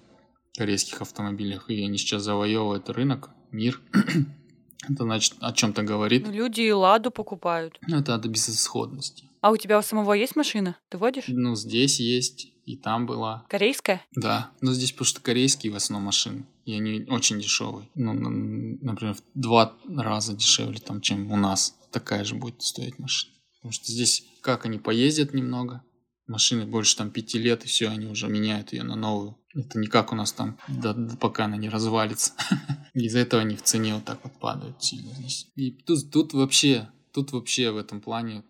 корейских 0.57 1.01
автомобилях, 1.01 1.70
и 1.70 1.85
они 1.85 1.98
сейчас 1.98 2.22
завоевывают 2.22 2.90
рынок, 2.90 3.31
мир, 3.53 3.81
это 4.88 5.05
значит 5.05 5.35
о 5.40 5.53
чем-то 5.53 5.83
говорит. 5.83 6.27
Ну, 6.27 6.33
люди 6.33 6.62
и 6.62 6.72
ладу 6.72 7.11
покупают. 7.11 7.79
Ну, 7.87 7.98
это 7.98 8.14
от 8.14 8.27
безысходности. 8.27 9.29
А 9.40 9.51
у 9.51 9.57
тебя 9.57 9.79
у 9.79 9.83
самого 9.83 10.12
есть 10.12 10.37
машина? 10.37 10.77
Ты 10.88 10.98
водишь? 10.98 11.25
Ну, 11.29 11.55
здесь 11.57 12.01
есть, 12.01 12.53
и 12.64 12.77
там 12.77 13.07
была. 13.07 13.44
Корейская? 13.48 14.03
Да. 14.14 14.51
Но 14.61 14.72
здесь 14.72 14.92
потому 14.92 15.07
что 15.07 15.20
корейские 15.20 15.72
в 15.72 15.77
основном 15.77 16.07
машины. 16.07 16.44
И 16.64 16.75
они 16.75 17.05
очень 17.09 17.40
дешевые. 17.40 17.88
Ну, 17.94 18.12
например, 18.12 19.14
в 19.14 19.22
два 19.35 19.75
раза 19.88 20.35
дешевле, 20.35 20.79
там, 20.79 21.01
чем 21.01 21.31
у 21.31 21.37
нас. 21.37 21.77
Такая 21.90 22.25
же 22.25 22.35
будет 22.35 22.62
стоить 22.62 22.98
машина. 22.98 23.35
Потому 23.57 23.72
что 23.72 23.92
здесь 23.92 24.25
как 24.42 24.66
они 24.66 24.79
поездят 24.79 25.33
немного, 25.33 25.83
машины 26.27 26.66
больше 26.66 26.96
там 26.96 27.11
пяти 27.11 27.38
лет, 27.38 27.64
и 27.64 27.68
все, 27.68 27.88
они 27.88 28.07
уже 28.07 28.29
меняют 28.29 28.72
ее 28.72 28.83
на 28.83 28.96
новую. 28.96 29.38
Это 29.55 29.79
не 29.79 29.87
как 29.87 30.12
у 30.12 30.16
нас 30.16 30.33
там, 30.33 30.59
да, 30.68 30.94
пока 31.20 31.44
она 31.44 31.57
не 31.57 31.68
развалится. 31.68 32.33
Из-за 32.94 33.20
этого 33.20 33.42
они 33.42 33.57
в 33.57 33.62
цене 33.62 33.94
вот 33.94 34.05
так 34.05 34.18
вот 34.25 34.33
падают 34.38 34.83
сильно 34.83 35.12
здесь. 35.14 35.46
И 35.55 35.70
тут, 35.70 36.11
тут 36.11 36.33
вообще, 36.33 36.90
тут 37.12 37.33
вообще 37.33 37.70
в 37.70 37.77
этом 37.77 38.01
плане 38.01 38.44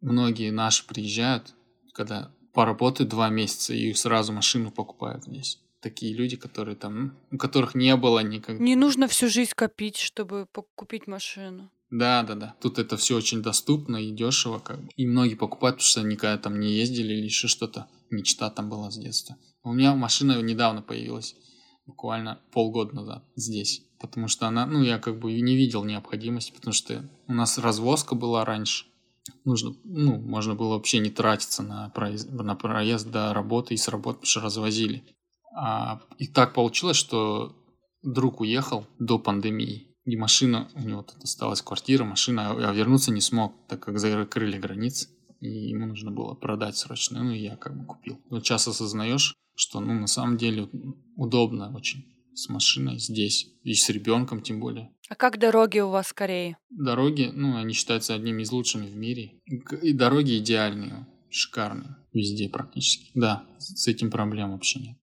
многие 0.00 0.50
наши 0.50 0.86
приезжают, 0.86 1.54
когда 1.94 2.32
поработают 2.52 3.10
два 3.10 3.28
месяца 3.28 3.72
и 3.74 3.92
сразу 3.94 4.32
машину 4.32 4.70
покупают 4.70 5.24
здесь. 5.24 5.60
Такие 5.86 6.12
люди, 6.12 6.36
которые 6.36 6.74
там, 6.74 7.16
у 7.30 7.38
которых 7.38 7.76
не 7.76 7.94
было 7.94 8.18
никогда. 8.18 8.60
Не 8.60 8.74
нужно 8.74 9.06
всю 9.06 9.28
жизнь 9.28 9.52
копить, 9.54 9.98
чтобы 9.98 10.48
купить 10.74 11.06
машину. 11.06 11.70
Да, 11.90 12.24
да, 12.24 12.34
да. 12.34 12.56
Тут 12.60 12.80
это 12.80 12.96
все 12.96 13.16
очень 13.16 13.40
доступно 13.40 13.96
и 13.96 14.10
дешево, 14.10 14.58
как 14.58 14.82
бы. 14.82 14.88
И 14.96 15.06
многие 15.06 15.36
покупают, 15.36 15.76
потому 15.76 15.86
что 15.86 16.00
они 16.00 16.14
никогда 16.14 16.38
там 16.38 16.58
не 16.58 16.72
ездили 16.72 17.14
или 17.14 17.26
еще 17.26 17.46
что-то. 17.46 17.86
Мечта 18.10 18.50
там 18.50 18.68
была 18.68 18.90
с 18.90 18.98
детства. 18.98 19.36
У 19.62 19.72
меня 19.72 19.94
машина 19.94 20.42
недавно 20.42 20.82
появилась, 20.82 21.36
буквально 21.86 22.40
полгода 22.50 22.96
назад 22.96 23.24
здесь. 23.36 23.84
Потому 24.00 24.26
что 24.26 24.48
она, 24.48 24.66
ну, 24.66 24.82
я 24.82 24.98
как 24.98 25.20
бы 25.20 25.40
не 25.40 25.54
видел 25.54 25.84
необходимости, 25.84 26.50
потому 26.50 26.72
что 26.74 27.08
у 27.28 27.32
нас 27.32 27.58
развозка 27.58 28.16
была 28.16 28.44
раньше. 28.44 28.86
Нужно, 29.44 29.76
ну, 29.84 30.18
можно 30.18 30.56
было 30.56 30.70
вообще 30.70 30.98
не 30.98 31.10
тратиться 31.10 31.62
на 31.62 31.90
проезд, 31.90 32.28
на 32.28 32.56
проезд 32.56 33.08
до 33.08 33.32
работы 33.32 33.74
и 33.74 33.76
с 33.76 33.86
работы, 33.86 34.16
потому 34.16 34.26
что 34.26 34.40
развозили. 34.40 35.04
А, 35.56 36.02
и 36.18 36.26
так 36.26 36.52
получилось, 36.52 36.98
что 36.98 37.56
друг 38.02 38.40
уехал 38.40 38.86
до 38.98 39.18
пандемии. 39.18 39.94
И 40.04 40.16
машина, 40.16 40.68
у 40.74 40.80
него 40.82 41.02
тут 41.02 41.24
осталась 41.24 41.62
квартира, 41.62 42.04
машина, 42.04 42.50
а 42.50 42.72
вернуться 42.72 43.10
не 43.10 43.20
смог, 43.20 43.54
так 43.66 43.80
как 43.80 43.98
закрыли 43.98 44.58
границы. 44.58 45.08
И 45.40 45.48
ему 45.70 45.86
нужно 45.86 46.10
было 46.10 46.34
продать 46.34 46.76
срочно. 46.76 47.24
Ну, 47.24 47.32
и 47.32 47.38
я 47.38 47.56
как 47.56 47.76
бы 47.76 47.84
купил. 47.86 48.20
Вот 48.30 48.44
сейчас 48.46 48.68
осознаешь, 48.68 49.34
что, 49.56 49.80
ну, 49.80 49.94
на 49.94 50.06
самом 50.06 50.36
деле 50.36 50.68
удобно 51.16 51.74
очень 51.74 52.04
с 52.34 52.48
машиной 52.48 52.98
здесь. 52.98 53.48
И 53.62 53.74
с 53.74 53.88
ребенком 53.88 54.42
тем 54.42 54.60
более. 54.60 54.92
А 55.08 55.14
как 55.14 55.38
дороги 55.38 55.80
у 55.80 55.88
вас 55.88 56.08
в 56.08 56.14
Корее? 56.14 56.58
Дороги, 56.70 57.30
ну, 57.32 57.56
они 57.56 57.72
считаются 57.72 58.14
одними 58.14 58.42
из 58.42 58.52
лучших 58.52 58.82
в 58.82 58.96
мире. 58.96 59.40
И 59.82 59.92
дороги 59.92 60.38
идеальные, 60.38 61.06
шикарные. 61.30 61.96
Везде 62.12 62.48
практически. 62.48 63.10
Да, 63.14 63.44
с 63.58 63.88
этим 63.88 64.10
проблем 64.10 64.52
вообще 64.52 64.80
нет. 64.80 64.98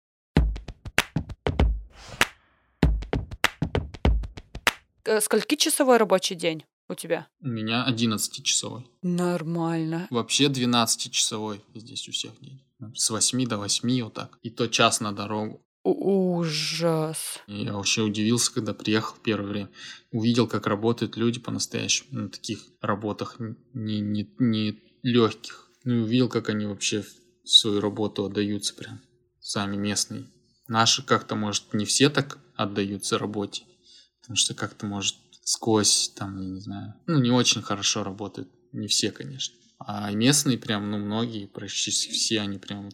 Э, 5.10 5.20
скольки 5.20 5.56
часовой 5.56 5.96
рабочий 5.96 6.36
день 6.36 6.62
у 6.88 6.94
тебя? 6.94 7.26
У 7.40 7.48
меня 7.48 7.84
11-часовой. 7.90 8.86
Нормально. 9.02 10.06
Вообще 10.08 10.44
12-часовой 10.46 11.60
здесь 11.74 12.08
у 12.08 12.12
всех 12.12 12.40
день. 12.40 12.62
С 12.94 13.10
8 13.10 13.44
до 13.48 13.58
8 13.58 14.02
вот 14.04 14.14
так. 14.14 14.38
И 14.42 14.50
то 14.50 14.68
час 14.68 15.00
на 15.00 15.10
дорогу. 15.10 15.66
Ужас. 15.82 17.40
Я 17.48 17.72
вообще 17.72 18.02
удивился, 18.02 18.54
когда 18.54 18.72
приехал 18.72 19.16
первое 19.20 19.50
время. 19.50 19.70
Увидел, 20.12 20.46
как 20.46 20.68
работают 20.68 21.16
люди 21.16 21.40
по-настоящему 21.40 22.20
на 22.20 22.28
таких 22.28 22.60
работах 22.80 23.34
не, 23.74 23.98
не, 23.98 24.32
не 24.38 24.78
легких. 25.02 25.68
Ну 25.82 25.94
и 25.94 26.00
увидел, 26.02 26.28
как 26.28 26.50
они 26.50 26.66
вообще 26.66 27.04
свою 27.42 27.80
работу 27.80 28.26
отдаются 28.26 28.74
прям. 28.76 29.00
Сами 29.40 29.76
местные. 29.76 30.26
Наши 30.68 31.02
как-то, 31.02 31.34
может, 31.34 31.74
не 31.74 31.84
все 31.84 32.10
так 32.10 32.38
отдаются 32.54 33.18
работе. 33.18 33.64
Потому 34.30 34.36
что 34.44 34.54
как-то, 34.54 34.86
может, 34.86 35.16
сквозь, 35.42 36.12
там, 36.14 36.40
я 36.40 36.48
не 36.48 36.60
знаю, 36.60 36.94
ну, 37.08 37.18
не 37.18 37.32
очень 37.32 37.62
хорошо 37.62 38.04
работают. 38.04 38.48
Не 38.70 38.86
все, 38.86 39.10
конечно. 39.10 39.56
А 39.80 40.08
местные 40.12 40.56
прям, 40.56 40.88
ну, 40.88 40.98
многие, 40.98 41.46
практически 41.46 42.12
все, 42.12 42.40
они 42.40 42.58
прям 42.58 42.90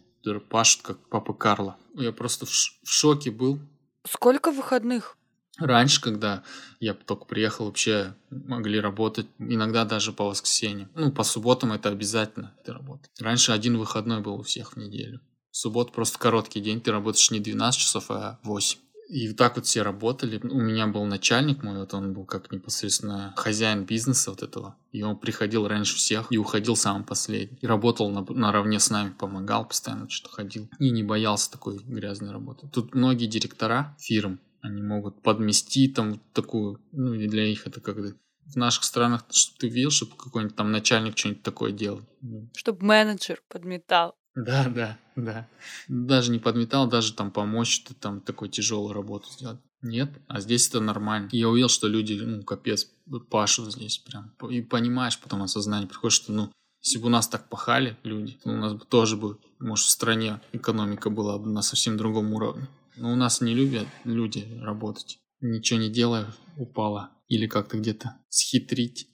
пашут, 0.49 0.81
как 0.81 0.97
папа 1.09 1.35
Карла. 1.35 1.77
Я 1.93 2.11
просто 2.11 2.47
в, 2.47 2.49
в 2.49 2.89
шоке 2.89 3.29
был. 3.29 3.59
Сколько 4.03 4.51
выходных? 4.51 5.15
Раньше, 5.59 6.01
когда 6.01 6.41
я 6.79 6.95
только 6.95 7.25
приехал, 7.25 7.65
вообще 7.65 8.15
могли 8.31 8.79
работать 8.79 9.27
иногда 9.37 9.85
даже 9.85 10.13
по 10.13 10.25
воскресеньям. 10.25 10.89
Ну, 10.95 11.11
по 11.11 11.21
субботам 11.21 11.71
это 11.71 11.89
обязательно, 11.89 12.55
ты 12.65 12.73
работаешь. 12.73 13.13
Раньше 13.19 13.51
один 13.51 13.77
выходной 13.77 14.21
был 14.21 14.39
у 14.39 14.43
всех 14.43 14.73
в 14.73 14.77
неделю. 14.77 15.21
Суббот 15.51 15.91
просто 15.91 16.17
короткий 16.17 16.61
день, 16.61 16.81
ты 16.81 16.91
работаешь 16.91 17.29
не 17.29 17.39
12 17.39 17.79
часов, 17.79 18.09
а 18.09 18.39
8. 18.41 18.79
И 19.07 19.31
так 19.33 19.55
вот 19.55 19.65
все 19.65 19.83
работали. 19.83 20.39
У 20.43 20.59
меня 20.59 20.87
был 20.87 21.05
начальник 21.05 21.63
мой, 21.63 21.77
вот 21.79 21.93
он 21.93 22.13
был 22.13 22.25
как 22.25 22.51
непосредственно 22.51 23.33
хозяин 23.37 23.85
бизнеса 23.85 24.31
вот 24.31 24.43
этого. 24.43 24.75
И 24.91 25.01
он 25.01 25.17
приходил 25.17 25.67
раньше 25.67 25.95
всех 25.95 26.27
и 26.29 26.37
уходил 26.37 26.75
самым 26.75 27.05
последний. 27.05 27.57
И 27.61 27.67
работал 27.67 28.09
на, 28.09 28.25
наравне 28.29 28.79
с 28.79 28.89
нами, 28.89 29.13
помогал 29.17 29.65
постоянно, 29.65 30.09
что 30.09 30.29
ходил. 30.29 30.69
И 30.79 30.89
не 30.89 31.03
боялся 31.03 31.49
такой 31.51 31.79
грязной 31.79 32.31
работы. 32.31 32.67
Тут 32.67 32.95
многие 32.95 33.27
директора 33.27 33.95
фирм, 33.99 34.39
они 34.61 34.81
могут 34.81 35.21
подмести 35.21 35.87
там 35.87 36.19
такую, 36.33 36.81
ну 36.91 37.13
и 37.13 37.27
для 37.27 37.47
них 37.47 37.65
это 37.65 37.79
как-то 37.79 38.13
в 38.45 38.55
наших 38.55 38.83
странах, 38.83 39.25
чтобы 39.29 39.57
ты 39.59 39.69
видел, 39.69 39.91
чтобы 39.91 40.15
какой-нибудь 40.15 40.55
там 40.55 40.71
начальник 40.71 41.17
что-нибудь 41.17 41.43
такое 41.43 41.71
делал. 41.71 42.01
Чтобы 42.55 42.85
менеджер 42.85 43.41
подметал. 43.47 44.16
Да, 44.37 44.69
да, 44.69 44.99
да. 45.15 45.49
Даже 45.87 46.31
не 46.31 46.37
подметал, 46.37 46.87
даже 46.87 47.13
там 47.13 47.31
помочь, 47.31 47.83
ты 47.83 47.95
там 47.95 48.21
такой 48.21 48.49
тяжелую 48.49 48.93
работу 48.93 49.27
сделать. 49.31 49.59
Нет, 49.81 50.11
а 50.27 50.41
здесь 50.41 50.69
это 50.69 50.79
нормально. 50.79 51.29
Я 51.31 51.49
увидел, 51.49 51.69
что 51.69 51.87
люди, 51.87 52.13
ну, 52.13 52.43
капец, 52.43 52.87
пашут 53.31 53.73
здесь 53.73 53.97
прям. 53.97 54.31
И 54.51 54.61
понимаешь 54.61 55.19
потом 55.19 55.41
осознание 55.41 55.87
приходит, 55.87 56.13
что, 56.13 56.31
ну, 56.33 56.51
если 56.83 56.99
бы 56.99 57.07
у 57.07 57.09
нас 57.09 57.27
так 57.27 57.49
пахали 57.49 57.97
люди, 58.03 58.37
то 58.43 58.51
у 58.51 58.57
нас 58.57 58.73
бы 58.73 58.85
тоже 58.85 59.17
бы, 59.17 59.39
может, 59.59 59.87
в 59.87 59.89
стране 59.89 60.39
экономика 60.53 61.09
была 61.09 61.39
бы 61.39 61.49
на 61.49 61.63
совсем 61.63 61.97
другом 61.97 62.31
уровне. 62.33 62.67
Но 62.95 63.11
у 63.11 63.15
нас 63.15 63.41
не 63.41 63.55
любят 63.55 63.87
люди 64.03 64.47
работать. 64.61 65.17
Ничего 65.41 65.79
не 65.79 65.89
делая, 65.89 66.27
упала. 66.57 67.09
Или 67.27 67.47
как-то 67.47 67.77
где-то 67.77 68.17
схитрить. 68.29 69.09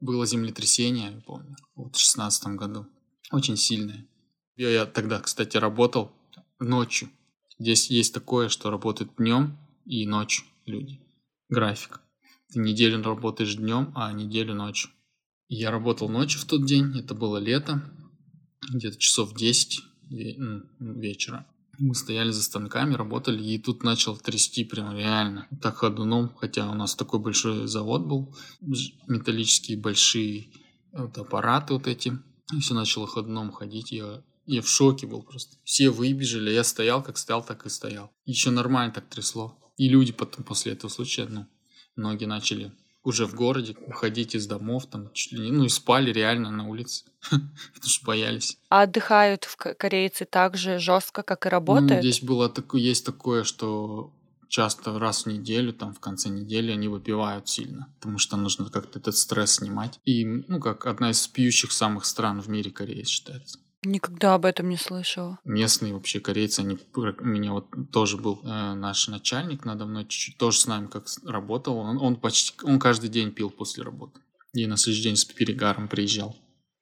Было 0.00 0.26
землетрясение, 0.26 1.12
я 1.12 1.20
помню, 1.20 1.54
вот 1.76 1.94
в 1.94 2.00
шестнадцатом 2.00 2.56
году. 2.56 2.86
Очень 3.30 3.56
сильное. 3.56 4.06
Я 4.56 4.86
тогда, 4.86 5.20
кстати, 5.20 5.56
работал 5.58 6.12
ночью. 6.58 7.10
Здесь 7.58 7.90
есть 7.90 8.14
такое, 8.14 8.48
что 8.48 8.70
работают 8.70 9.16
днем 9.16 9.58
и 9.84 10.06
ночью 10.06 10.46
люди. 10.64 11.00
График. 11.48 12.00
Ты 12.52 12.60
неделю 12.60 13.02
работаешь 13.02 13.56
днем, 13.56 13.92
а 13.94 14.12
неделю 14.12 14.54
ночью. 14.54 14.90
Я 15.48 15.70
работал 15.70 16.08
ночью 16.08 16.40
в 16.40 16.44
тот 16.44 16.64
день, 16.64 16.98
это 16.98 17.14
было 17.14 17.36
лето, 17.36 17.82
где-то 18.72 18.98
часов 18.98 19.34
10 19.34 19.82
вечера. 20.10 21.46
Мы 21.78 21.94
стояли 21.94 22.30
за 22.30 22.42
станками, 22.42 22.94
работали, 22.94 23.42
и 23.44 23.58
тут 23.58 23.82
начал 23.82 24.16
трясти 24.16 24.64
прям 24.64 24.96
реально. 24.96 25.46
Так 25.60 25.76
ходуном, 25.76 26.34
хотя 26.34 26.70
у 26.70 26.74
нас 26.74 26.94
такой 26.94 27.20
большой 27.20 27.66
завод 27.66 28.06
был, 28.06 28.34
металлические 29.06 29.76
большие 29.76 30.50
вот 30.92 31.18
аппараты 31.18 31.74
вот 31.74 31.86
эти. 31.86 32.18
И 32.54 32.60
все 32.60 32.74
начало 32.74 33.06
ходуном 33.06 33.52
ходить, 33.52 33.92
я 33.92 34.22
я 34.46 34.62
в 34.62 34.68
шоке 34.68 35.06
был 35.06 35.22
просто. 35.22 35.56
Все 35.64 35.90
выбежали, 35.90 36.50
я 36.50 36.64
стоял, 36.64 37.02
как 37.02 37.18
стоял, 37.18 37.44
так 37.44 37.66
и 37.66 37.68
стоял. 37.68 38.10
Еще 38.24 38.50
нормально 38.50 38.92
так 38.92 39.06
трясло. 39.08 39.58
И 39.76 39.88
люди 39.88 40.12
потом 40.12 40.44
после 40.44 40.72
этого 40.72 40.90
случая, 40.90 41.26
ну, 41.26 41.46
многие 41.96 42.26
начали 42.26 42.72
уже 43.06 43.26
в 43.26 43.34
городе 43.34 43.76
уходить 43.86 44.34
из 44.34 44.46
домов, 44.46 44.86
там, 44.86 45.12
чуть 45.12 45.32
ли 45.32 45.38
не, 45.38 45.52
ну, 45.52 45.64
и 45.64 45.68
спали 45.68 46.12
реально 46.12 46.50
на 46.50 46.66
улице, 46.66 47.04
потому 47.30 47.88
что 47.88 48.04
боялись. 48.04 48.58
А 48.68 48.82
отдыхают 48.82 49.44
в 49.44 49.56
корейцы 49.56 50.24
так 50.24 50.56
же 50.56 50.80
жестко, 50.80 51.22
как 51.22 51.46
и 51.46 51.48
работают? 51.48 51.90
Ну, 51.90 52.00
здесь 52.00 52.20
было 52.20 52.48
такое, 52.48 52.80
есть 52.80 53.06
такое, 53.06 53.44
что 53.44 54.12
часто 54.48 54.98
раз 54.98 55.24
в 55.24 55.28
неделю, 55.28 55.72
там 55.72 55.94
в 55.94 56.00
конце 56.00 56.30
недели 56.30 56.72
они 56.72 56.88
выпивают 56.88 57.48
сильно, 57.48 57.92
потому 58.00 58.18
что 58.18 58.36
нужно 58.36 58.70
как-то 58.70 58.98
этот 58.98 59.16
стресс 59.16 59.52
снимать. 59.52 60.00
И, 60.04 60.24
ну, 60.24 60.58
как 60.58 60.86
одна 60.86 61.10
из 61.10 61.26
пьющих 61.28 61.70
самых 61.70 62.04
стран 62.06 62.40
в 62.40 62.48
мире 62.48 62.72
Корея 62.72 63.04
считается. 63.04 63.60
Никогда 63.86 64.34
об 64.34 64.44
этом 64.44 64.68
не 64.68 64.76
слышала. 64.76 65.38
Местные 65.44 65.94
вообще 65.94 66.18
корейцы, 66.18 66.58
они, 66.58 66.76
у 66.96 67.24
меня 67.24 67.52
вот 67.52 67.68
тоже 67.92 68.16
был 68.16 68.40
э, 68.42 68.74
наш 68.74 69.06
начальник 69.06 69.64
надо 69.64 69.86
мной, 69.86 70.06
чуть-чуть 70.06 70.38
тоже 70.38 70.58
с 70.58 70.66
нами 70.66 70.88
как 70.88 71.06
работал. 71.24 71.76
Он, 71.78 71.96
он 71.98 72.16
почти, 72.16 72.52
он 72.64 72.80
каждый 72.80 73.08
день 73.10 73.30
пил 73.30 73.48
после 73.48 73.84
работы. 73.84 74.20
И 74.54 74.66
на 74.66 74.76
следующий 74.76 75.04
день 75.04 75.16
с 75.16 75.24
перегаром 75.24 75.86
приезжал. 75.86 76.36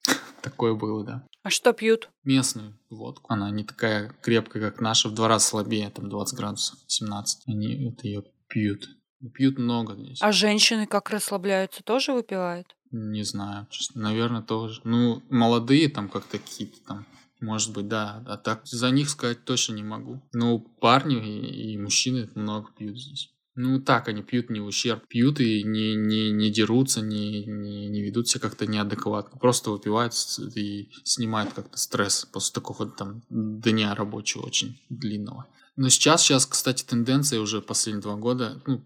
Такое 0.42 0.72
было, 0.72 1.04
да. 1.04 1.26
А 1.42 1.50
что 1.50 1.74
пьют? 1.74 2.08
Местную 2.22 2.74
водку. 2.88 3.30
Она 3.30 3.50
не 3.50 3.64
такая 3.64 4.16
крепкая, 4.22 4.70
как 4.70 4.80
наша, 4.80 5.10
в 5.10 5.14
два 5.14 5.28
раза 5.28 5.44
слабее, 5.44 5.90
там 5.90 6.08
20 6.08 6.38
градусов, 6.38 6.78
17. 6.86 7.42
Они 7.48 7.90
это 7.90 8.06
ее 8.06 8.24
пьют. 8.48 8.88
Пьют 9.32 9.58
много 9.58 9.94
здесь. 9.94 10.18
А 10.20 10.32
женщины 10.32 10.86
как 10.86 11.10
расслабляются, 11.10 11.82
тоже 11.82 12.12
выпивают? 12.12 12.74
Не 12.90 13.24
знаю, 13.24 13.66
честно. 13.70 14.02
Наверное, 14.02 14.42
тоже. 14.42 14.80
Ну, 14.84 15.22
молодые 15.28 15.88
там 15.88 16.08
как-то 16.08 16.38
какие-то 16.38 16.76
там, 16.86 17.06
может 17.40 17.72
быть, 17.72 17.88
да. 17.88 18.22
А 18.26 18.36
так 18.36 18.66
за 18.66 18.90
них 18.90 19.08
сказать 19.08 19.44
точно 19.44 19.74
не 19.74 19.82
могу. 19.82 20.22
Но 20.32 20.58
парни 20.58 21.16
и, 21.16 21.72
и 21.72 21.78
мужчины 21.78 22.28
много 22.34 22.70
пьют 22.76 22.98
здесь. 22.98 23.30
Ну, 23.56 23.80
так 23.80 24.08
они 24.08 24.22
пьют 24.22 24.50
не 24.50 24.60
в 24.60 24.66
ущерб. 24.66 25.06
Пьют 25.06 25.38
и 25.40 25.62
не, 25.62 25.94
не, 25.94 26.32
не 26.32 26.50
дерутся, 26.50 27.00
не, 27.00 27.44
не, 27.44 27.88
не 27.88 28.02
ведут 28.02 28.28
себя 28.28 28.40
как-то 28.40 28.66
неадекватно. 28.66 29.38
Просто 29.38 29.70
выпивают 29.70 30.12
и 30.56 30.90
снимают 31.04 31.52
как-то 31.52 31.78
стресс 31.78 32.24
после 32.24 32.52
такого 32.52 32.90
там 32.90 33.22
дня 33.30 33.94
рабочего 33.94 34.46
очень 34.46 34.80
длинного. 34.88 35.46
Но 35.76 35.88
сейчас, 35.88 36.22
сейчас, 36.22 36.46
кстати, 36.46 36.84
тенденция 36.84 37.40
уже 37.40 37.60
последние 37.60 38.02
два 38.02 38.16
года, 38.16 38.60
ну, 38.66 38.82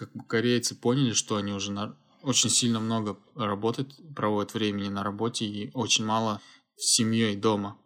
как 0.00 0.14
бы 0.14 0.24
корейцы 0.24 0.74
поняли, 0.74 1.12
что 1.12 1.36
они 1.36 1.52
уже 1.52 1.72
на, 1.72 1.94
очень 2.22 2.48
сильно 2.48 2.80
много 2.80 3.18
работают, 3.34 3.94
проводят 4.16 4.54
времени 4.54 4.88
на 4.88 5.04
работе 5.04 5.44
и 5.44 5.70
очень 5.74 6.06
мало 6.06 6.40
с 6.78 6.94
семьей 6.94 7.36
дома. 7.36 7.76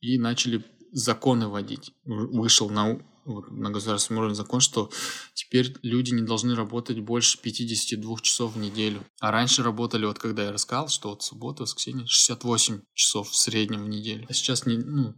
И 0.00 0.18
начали 0.18 0.64
законы 0.92 1.48
вводить. 1.48 1.92
Вышел 2.04 2.70
на, 2.70 3.00
вот, 3.24 3.50
на 3.50 3.70
государственном 3.70 4.20
уровне 4.20 4.36
закон, 4.36 4.60
что 4.60 4.88
теперь 5.34 5.74
люди 5.82 6.14
не 6.14 6.22
должны 6.22 6.54
работать 6.54 7.00
больше 7.00 7.38
52 7.42 8.20
часов 8.20 8.54
в 8.54 8.58
неделю. 8.58 9.02
А 9.18 9.32
раньше 9.32 9.64
работали, 9.64 10.06
вот 10.06 10.20
когда 10.20 10.44
я 10.44 10.52
рассказал, 10.52 10.86
что 10.86 11.08
вот 11.08 11.24
суббота, 11.24 11.64
воскресенье, 11.64 12.06
68 12.06 12.82
часов 12.94 13.30
в 13.30 13.36
среднем 13.36 13.82
в 13.82 13.88
неделю. 13.88 14.26
А 14.28 14.32
сейчас 14.32 14.64
не, 14.64 14.76
ну, 14.76 15.16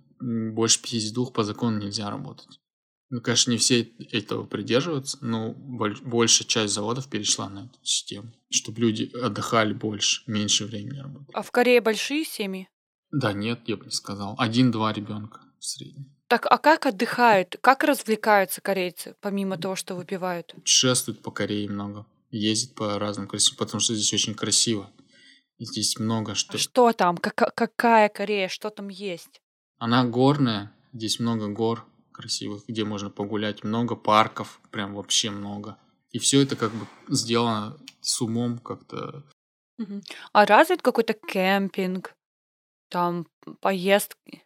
больше 0.54 0.80
52 0.80 1.26
по 1.26 1.44
закону 1.44 1.76
нельзя 1.76 2.08
работать. 2.08 2.60
Ну, 3.10 3.20
конечно, 3.20 3.50
не 3.50 3.58
все 3.58 3.82
этого 4.12 4.44
придерживаются, 4.44 5.18
но 5.20 5.52
большая 5.52 6.46
часть 6.46 6.72
заводов 6.72 7.08
перешла 7.08 7.48
на 7.48 7.64
эту 7.64 7.78
систему, 7.82 8.32
чтобы 8.50 8.80
люди 8.80 9.10
отдыхали 9.20 9.72
больше, 9.72 10.22
меньше 10.28 10.64
времени 10.64 11.00
работали. 11.00 11.34
А 11.34 11.42
в 11.42 11.50
Корее 11.50 11.80
большие 11.80 12.24
семьи? 12.24 12.68
Да, 13.10 13.32
нет, 13.32 13.62
я 13.66 13.76
бы 13.76 13.86
не 13.86 13.90
сказал. 13.90 14.36
Один-два 14.38 14.92
ребенка 14.92 15.40
в 15.58 15.64
среднем. 15.64 16.14
Так, 16.28 16.46
а 16.48 16.58
как 16.58 16.86
отдыхают? 16.86 17.56
Как 17.60 17.82
развлекаются 17.82 18.60
корейцы, 18.60 19.16
помимо 19.20 19.58
того, 19.58 19.74
что 19.74 19.96
выпивают? 19.96 20.54
Шествуют 20.62 21.20
по 21.22 21.32
Корее 21.32 21.68
много. 21.68 22.06
Ездят 22.30 22.76
по 22.76 22.96
разным 23.00 23.26
красивым, 23.26 23.58
потому 23.58 23.80
что 23.80 23.96
здесь 23.96 24.14
очень 24.14 24.36
красиво. 24.36 24.88
Здесь 25.58 25.98
много 25.98 26.36
что. 26.36 26.54
А 26.54 26.58
что 26.58 26.92
там? 26.92 27.16
Как, 27.16 27.52
какая 27.56 28.08
Корея? 28.08 28.46
Что 28.46 28.70
там 28.70 28.88
есть? 28.88 29.40
Она 29.78 30.04
горная. 30.04 30.72
Здесь 30.92 31.18
много 31.18 31.48
гор 31.48 31.89
красивых, 32.20 32.64
где 32.68 32.84
можно 32.84 33.10
погулять, 33.10 33.64
много 33.64 33.96
парков, 33.96 34.60
прям 34.70 34.94
вообще 34.94 35.30
много. 35.30 35.76
И 36.10 36.18
все 36.18 36.42
это 36.42 36.56
как 36.56 36.72
бы 36.72 36.86
сделано 37.08 37.76
с 38.00 38.20
умом 38.20 38.58
как-то. 38.58 39.24
А 40.32 40.44
развит 40.44 40.82
какой-то 40.82 41.14
кемпинг, 41.14 42.14
там 42.90 43.26
поездки? 43.60 44.44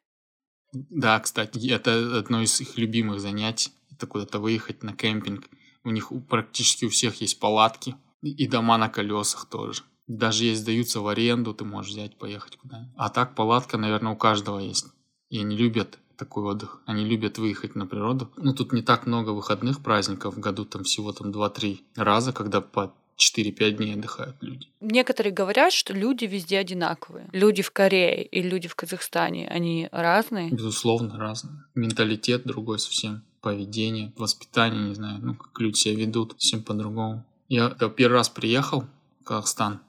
Да, 0.72 1.18
кстати, 1.20 1.70
это 1.70 2.18
одно 2.18 2.42
из 2.42 2.60
их 2.60 2.78
любимых 2.78 3.20
занятий. 3.20 3.72
Это 3.90 4.06
куда-то 4.06 4.38
выехать 4.38 4.82
на 4.82 4.92
кемпинг. 4.92 5.48
У 5.84 5.90
них 5.90 6.12
практически 6.28 6.84
у 6.84 6.90
всех 6.90 7.20
есть 7.20 7.38
палатки 7.40 7.96
и 8.22 8.30
и 8.30 8.48
дома 8.48 8.78
на 8.78 8.88
колесах 8.88 9.46
тоже. 9.46 9.82
Даже 10.06 10.44
если 10.44 10.62
сдаются 10.62 11.00
в 11.00 11.08
аренду, 11.08 11.54
ты 11.54 11.64
можешь 11.64 11.92
взять, 11.92 12.18
поехать 12.18 12.56
куда 12.56 12.90
А 12.96 13.08
так 13.08 13.34
палатка, 13.34 13.78
наверное, 13.78 14.12
у 14.12 14.16
каждого 14.16 14.58
есть. 14.58 14.87
И 15.30 15.40
они 15.40 15.56
любят 15.56 15.98
такой 16.16 16.44
отдых. 16.44 16.81
Они 16.87 17.05
любят 17.05 17.38
выехать 17.38 17.74
на 17.74 17.87
природу. 17.87 18.31
Ну, 18.37 18.55
тут 18.55 18.72
не 18.72 18.83
так 18.83 19.07
много 19.07 19.31
выходных 19.31 19.83
праздников 19.83 20.37
в 20.37 20.40
году, 20.40 20.64
там 20.64 20.85
всего 20.85 21.12
там 21.12 21.31
2-3 21.31 21.81
раза, 21.96 22.33
когда 22.33 22.61
по 22.61 22.92
4-5 23.16 23.70
дней 23.72 23.94
отдыхают 23.94 24.37
люди. 24.40 24.68
Некоторые 24.81 25.33
говорят, 25.33 25.72
что 25.72 25.92
люди 25.92 26.24
везде 26.24 26.59
одинаковые. 26.59 27.29
Люди 27.33 27.62
в 27.62 27.70
Корее 27.70 28.24
и 28.24 28.42
люди 28.42 28.68
в 28.68 28.74
Казахстане, 28.74 29.48
они 29.48 29.88
разные. 29.92 30.50
Безусловно, 30.50 31.18
разные. 31.18 31.64
Менталитет 31.74 32.44
другой 32.44 32.79
совсем. 32.79 33.22
Поведение, 33.40 34.12
воспитание, 34.16 34.88
не 34.88 34.94
знаю, 34.94 35.20
ну, 35.22 35.35
как 35.35 35.61
люди 35.61 35.77
себя 35.77 35.96
ведут, 35.96 36.35
всем 36.38 36.62
по-другому. 36.62 37.24
Я 37.48 37.68
когда 37.68 37.88
первый 37.88 38.14
раз 38.14 38.29
приехал 38.29 38.85
в 39.20 39.24
Казахстан, 39.24 39.81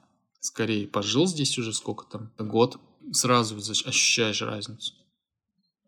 скорее 0.42 0.88
пожил 0.88 1.26
здесь 1.26 1.58
уже 1.58 1.74
сколько 1.74 2.06
там, 2.06 2.30
год, 2.38 2.78
сразу 3.12 3.56
ощущаешь 3.56 4.42
разницу. 4.42 4.94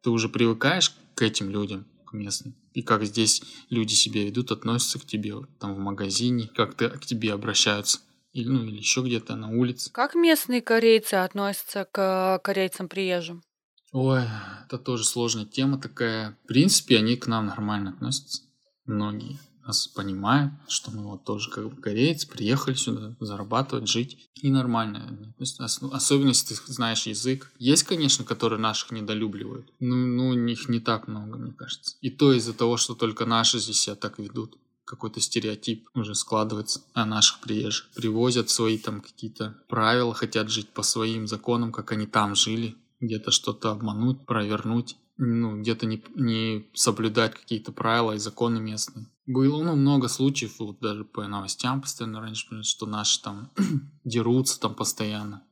Ты 0.01 0.09
уже 0.09 0.29
привыкаешь 0.29 0.93
к 1.15 1.21
этим 1.21 1.49
людям, 1.49 1.85
к 2.05 2.13
местным. 2.13 2.55
И 2.73 2.81
как 2.81 3.05
здесь 3.05 3.41
люди 3.69 3.93
себя 3.93 4.23
ведут, 4.23 4.51
относятся 4.51 4.99
к 4.99 5.05
тебе, 5.05 5.35
там 5.59 5.75
в 5.75 5.79
магазине, 5.79 6.49
как 6.55 6.75
ты, 6.75 6.89
к 6.89 7.05
тебе 7.05 7.33
обращаются. 7.33 7.99
Или, 8.33 8.49
ну, 8.49 8.63
или 8.63 8.77
еще 8.77 9.01
где-то 9.01 9.35
на 9.35 9.49
улице. 9.49 9.91
Как 9.91 10.13
местные 10.13 10.61
корейцы 10.61 11.15
относятся 11.15 11.85
к 11.91 12.39
корейцам-приезжим? 12.43 13.43
Ой, 13.91 14.23
это 14.65 14.77
тоже 14.77 15.05
сложная 15.05 15.45
тема 15.45 15.79
такая. 15.79 16.37
В 16.43 16.47
принципе, 16.47 16.97
они 16.97 17.15
к 17.15 17.25
нам 17.25 17.47
нормально 17.47 17.91
относятся. 17.91 18.43
Многие 18.85 19.39
нас 19.67 19.87
понимают, 19.87 20.53
что 20.67 20.91
мы 20.91 21.03
вот 21.03 21.25
тоже 21.25 21.51
как 21.51 21.69
бы 21.69 21.81
корейцы, 21.81 22.27
приехали 22.27 22.75
сюда 22.75 23.15
зарабатывать, 23.19 23.87
жить. 23.87 24.29
И 24.35 24.49
нормально. 24.49 25.33
Особенно, 25.59 26.29
если 26.29 26.55
ты 26.55 26.73
знаешь 26.73 27.05
язык. 27.05 27.51
Есть, 27.59 27.83
конечно, 27.83 28.23
которые 28.23 28.59
наших 28.59 28.91
недолюбливают. 28.91 29.69
Ну, 29.79 29.95
ну, 29.95 30.33
их 30.33 30.69
не 30.69 30.79
так 30.79 31.07
много, 31.07 31.37
мне 31.37 31.51
кажется. 31.51 31.95
И 32.01 32.09
то 32.09 32.33
из-за 32.33 32.53
того, 32.53 32.77
что 32.77 32.95
только 32.95 33.25
наши 33.25 33.59
здесь 33.59 33.81
себя 33.81 33.95
так 33.95 34.19
ведут. 34.19 34.57
Какой-то 34.85 35.19
стереотип 35.19 35.89
уже 35.95 36.15
складывается 36.15 36.81
о 36.93 37.05
наших 37.05 37.41
приезжих. 37.41 37.89
Привозят 37.93 38.49
свои 38.49 38.77
там 38.77 39.01
какие-то 39.01 39.57
правила, 39.67 40.13
хотят 40.13 40.49
жить 40.49 40.69
по 40.69 40.81
своим 40.81 41.27
законам, 41.27 41.73
как 41.73 41.91
они 41.91 42.07
там 42.07 42.35
жили 42.35 42.77
где-то 42.99 43.31
что-то 43.31 43.71
обмануть, 43.71 44.25
провернуть, 44.25 44.97
ну, 45.17 45.59
где-то 45.59 45.85
не, 45.85 46.03
не 46.15 46.67
соблюдать 46.73 47.33
какие-то 47.35 47.71
правила 47.71 48.13
и 48.13 48.19
законы 48.19 48.59
местные. 48.59 49.07
Было 49.25 49.63
ну, 49.63 49.75
много 49.75 50.07
случаев, 50.07 50.59
вот 50.59 50.79
даже 50.79 51.03
по 51.03 51.27
новостям 51.27 51.81
постоянно 51.81 52.21
раньше, 52.21 52.63
что 52.63 52.85
наши 52.85 53.21
там 53.21 53.51
дерутся 54.03 54.59
там 54.59 54.73
постоянно, 54.73 55.43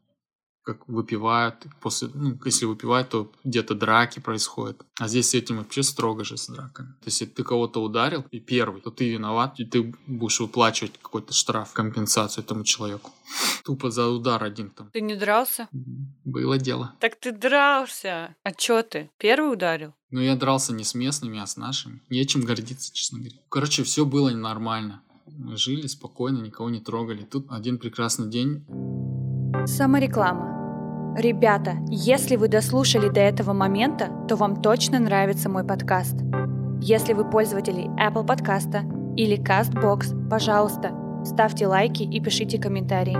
как 0.64 0.88
выпивают, 0.88 1.68
после, 1.82 2.10
ну, 2.14 2.40
если 2.46 2.66
выпивают, 2.66 3.10
то 3.10 3.32
где-то 3.44 3.76
драки 3.76 4.20
происходят. 4.20 4.86
А 5.00 5.08
здесь 5.08 5.30
с 5.30 5.34
этим 5.34 5.58
вообще 5.58 5.84
строго 5.84 6.24
же 6.24 6.38
с 6.38 6.48
драками. 6.48 6.88
То 7.02 7.06
есть, 7.06 7.22
если 7.22 7.34
ты 7.34 7.44
кого-то 7.44 7.84
ударил, 7.84 8.26
и 8.32 8.40
первый, 8.40 8.82
то 8.82 8.92
ты 8.92 9.10
виноват, 9.10 9.60
и 9.60 9.66
ты 9.66 9.94
будешь 10.08 10.40
выплачивать 10.40 10.98
какой-то 11.02 11.34
штраф, 11.34 11.74
компенсацию 11.74 12.44
этому 12.44 12.64
человеку. 12.64 13.12
Тупо 13.66 13.92
за 13.92 14.08
удар 14.08 14.44
один 14.44 14.70
там. 14.70 14.90
Ты 14.92 15.02
не 15.02 15.16
дрался? 15.16 15.68
Было 16.26 16.58
дело. 16.58 16.94
Так 17.00 17.16
ты 17.16 17.32
дрался. 17.32 18.36
А 18.44 18.52
чё 18.52 18.82
ты? 18.82 19.12
Первый 19.20 19.54
ударил? 19.54 19.94
Но 20.10 20.22
я 20.22 20.36
дрался 20.36 20.74
не 20.74 20.84
с 20.84 20.96
местными, 20.96 21.40
а 21.40 21.46
с 21.46 21.56
нашими. 21.56 22.02
Нечем 22.10 22.42
гордиться, 22.42 22.92
честно 22.94 23.20
говоря. 23.20 23.38
Короче, 23.50 23.84
все 23.84 24.06
было 24.06 24.32
нормально. 24.32 25.04
Мы 25.28 25.56
жили 25.56 25.86
спокойно, 25.86 26.40
никого 26.40 26.70
не 26.72 26.80
трогали. 26.80 27.24
Тут 27.24 27.46
один 27.52 27.78
прекрасный 27.78 28.28
день. 28.28 28.66
Самореклама. 29.68 31.16
Ребята, 31.16 31.78
если 31.90 32.36
вы 32.38 32.48
дослушали 32.48 33.08
до 33.10 33.20
этого 33.20 33.54
момента, 33.54 34.10
то 34.28 34.36
вам 34.36 34.62
точно 34.62 35.00
нравится 35.00 35.48
мой 35.48 35.64
подкаст. 35.64 36.16
Если 36.82 37.14
вы 37.14 37.30
пользователи 37.30 37.88
Apple 38.04 38.26
подкаста 38.26 38.84
или 39.16 39.38
CastBox, 39.38 40.28
пожалуйста, 40.28 40.92
ставьте 41.24 41.68
лайки 41.68 42.04
и 42.04 42.20
пишите 42.20 42.60
комментарии. 42.60 43.18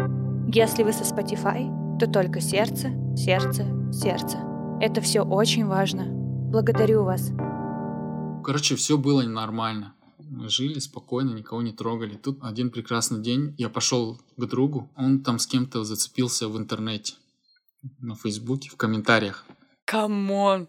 Если 0.52 0.84
вы 0.84 0.92
со 0.92 1.04
Spotify, 1.04 1.85
то 2.00 2.08
только 2.08 2.42
сердце, 2.42 2.92
сердце, 3.16 3.66
сердце. 3.92 4.38
Это 4.82 5.00
все 5.00 5.22
очень 5.22 5.66
важно. 5.66 6.06
Благодарю 6.06 7.04
вас. 7.04 7.32
Короче, 8.44 8.76
все 8.76 8.98
было 8.98 9.22
нормально. 9.24 9.96
Мы 10.20 10.50
жили 10.50 10.80
спокойно, 10.80 11.32
никого 11.32 11.62
не 11.62 11.72
трогали. 11.72 12.16
Тут 12.16 12.40
один 12.42 12.70
прекрасный 12.70 13.22
день 13.22 13.56
я 13.58 13.70
пошел 13.70 14.20
к 14.36 14.46
другу. 14.46 14.92
Он 14.96 15.24
там 15.24 15.40
с 15.40 15.48
кем-то 15.48 15.84
зацепился 15.84 16.50
в 16.50 16.58
интернете. 16.58 17.14
На 18.00 18.16
Фейсбуке, 18.16 18.70
в 18.70 18.76
комментариях. 18.76 19.46
Come 19.86 20.33
on. 20.33 20.68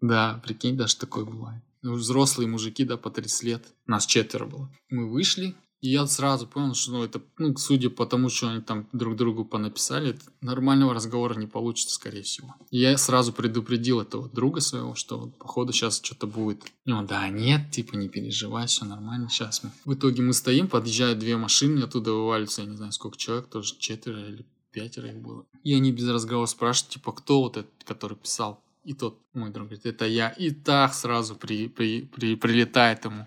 Да, 0.00 0.40
прикинь, 0.44 0.76
даже 0.76 0.96
такое 0.96 1.24
бывает. 1.24 1.62
Ну, 1.82 1.94
Взрослые 1.94 2.48
мужики, 2.48 2.84
да, 2.84 2.96
по 2.96 3.10
30 3.10 3.42
лет. 3.42 3.64
Нас 3.86 4.06
четверо 4.06 4.46
было. 4.46 4.70
Мы 4.90 5.10
вышли, 5.10 5.54
и 5.80 5.88
я 5.88 6.06
сразу 6.06 6.46
понял, 6.46 6.74
что 6.74 6.92
ну, 6.92 7.04
это, 7.04 7.22
ну, 7.38 7.56
судя 7.56 7.88
по 7.88 8.04
тому, 8.04 8.28
что 8.28 8.48
они 8.50 8.60
там 8.60 8.86
друг 8.92 9.16
другу 9.16 9.44
понаписали, 9.44 10.18
нормального 10.42 10.92
разговора 10.92 11.34
не 11.34 11.46
получится, 11.46 11.94
скорее 11.94 12.22
всего. 12.22 12.54
И 12.70 12.78
я 12.78 12.96
сразу 12.98 13.32
предупредил 13.32 14.00
этого 14.00 14.28
друга 14.28 14.60
своего, 14.60 14.94
что 14.94 15.18
вот, 15.18 15.38
походу 15.38 15.72
сейчас 15.72 16.00
что-то 16.02 16.26
будет. 16.26 16.64
Он, 16.86 17.06
да 17.06 17.28
нет, 17.28 17.70
типа 17.70 17.94
не 17.94 18.08
переживай, 18.08 18.66
все 18.66 18.84
нормально, 18.84 19.30
сейчас 19.30 19.62
мы. 19.62 19.70
В 19.86 19.94
итоге 19.94 20.22
мы 20.22 20.34
стоим, 20.34 20.68
подъезжают 20.68 21.18
две 21.18 21.36
машины, 21.36 21.80
оттуда 21.82 22.12
вываливаются, 22.12 22.62
я 22.62 22.68
не 22.68 22.76
знаю, 22.76 22.92
сколько 22.92 23.16
человек, 23.16 23.48
тоже 23.48 23.74
четверо 23.78 24.20
или 24.26 24.44
пятеро 24.72 25.08
их 25.08 25.20
было. 25.20 25.46
И 25.64 25.74
они 25.74 25.92
без 25.92 26.08
разговора 26.08 26.46
спрашивают, 26.46 26.92
типа, 26.92 27.12
кто 27.12 27.40
вот 27.40 27.56
этот, 27.56 27.84
который 27.84 28.16
писал? 28.16 28.62
И 28.84 28.94
тот 28.94 29.18
мой 29.32 29.50
друг 29.50 29.68
говорит, 29.68 29.86
это 29.86 30.06
я. 30.06 30.28
И 30.30 30.50
так 30.50 30.94
сразу 30.94 31.36
при, 31.36 31.68
при, 31.68 32.02
при, 32.02 32.36
прилетает 32.36 33.04
ему. 33.04 33.26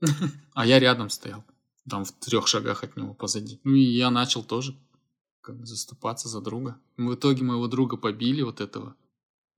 А 0.54 0.66
я 0.66 0.78
рядом 0.78 1.08
стоял. 1.08 1.44
Там 1.88 2.04
в 2.04 2.12
трех 2.12 2.46
шагах 2.46 2.84
от 2.84 2.96
него 2.96 3.14
позади. 3.14 3.60
Ну 3.64 3.74
и 3.74 3.82
я 3.82 4.10
начал 4.10 4.44
тоже 4.44 4.76
как 5.40 5.58
бы 5.58 5.66
заступаться 5.66 6.28
за 6.28 6.40
друга. 6.40 6.78
В 6.96 7.14
итоге 7.14 7.42
моего 7.44 7.66
друга 7.66 7.96
побили 7.96 8.42
вот 8.42 8.60
этого. 8.60 8.94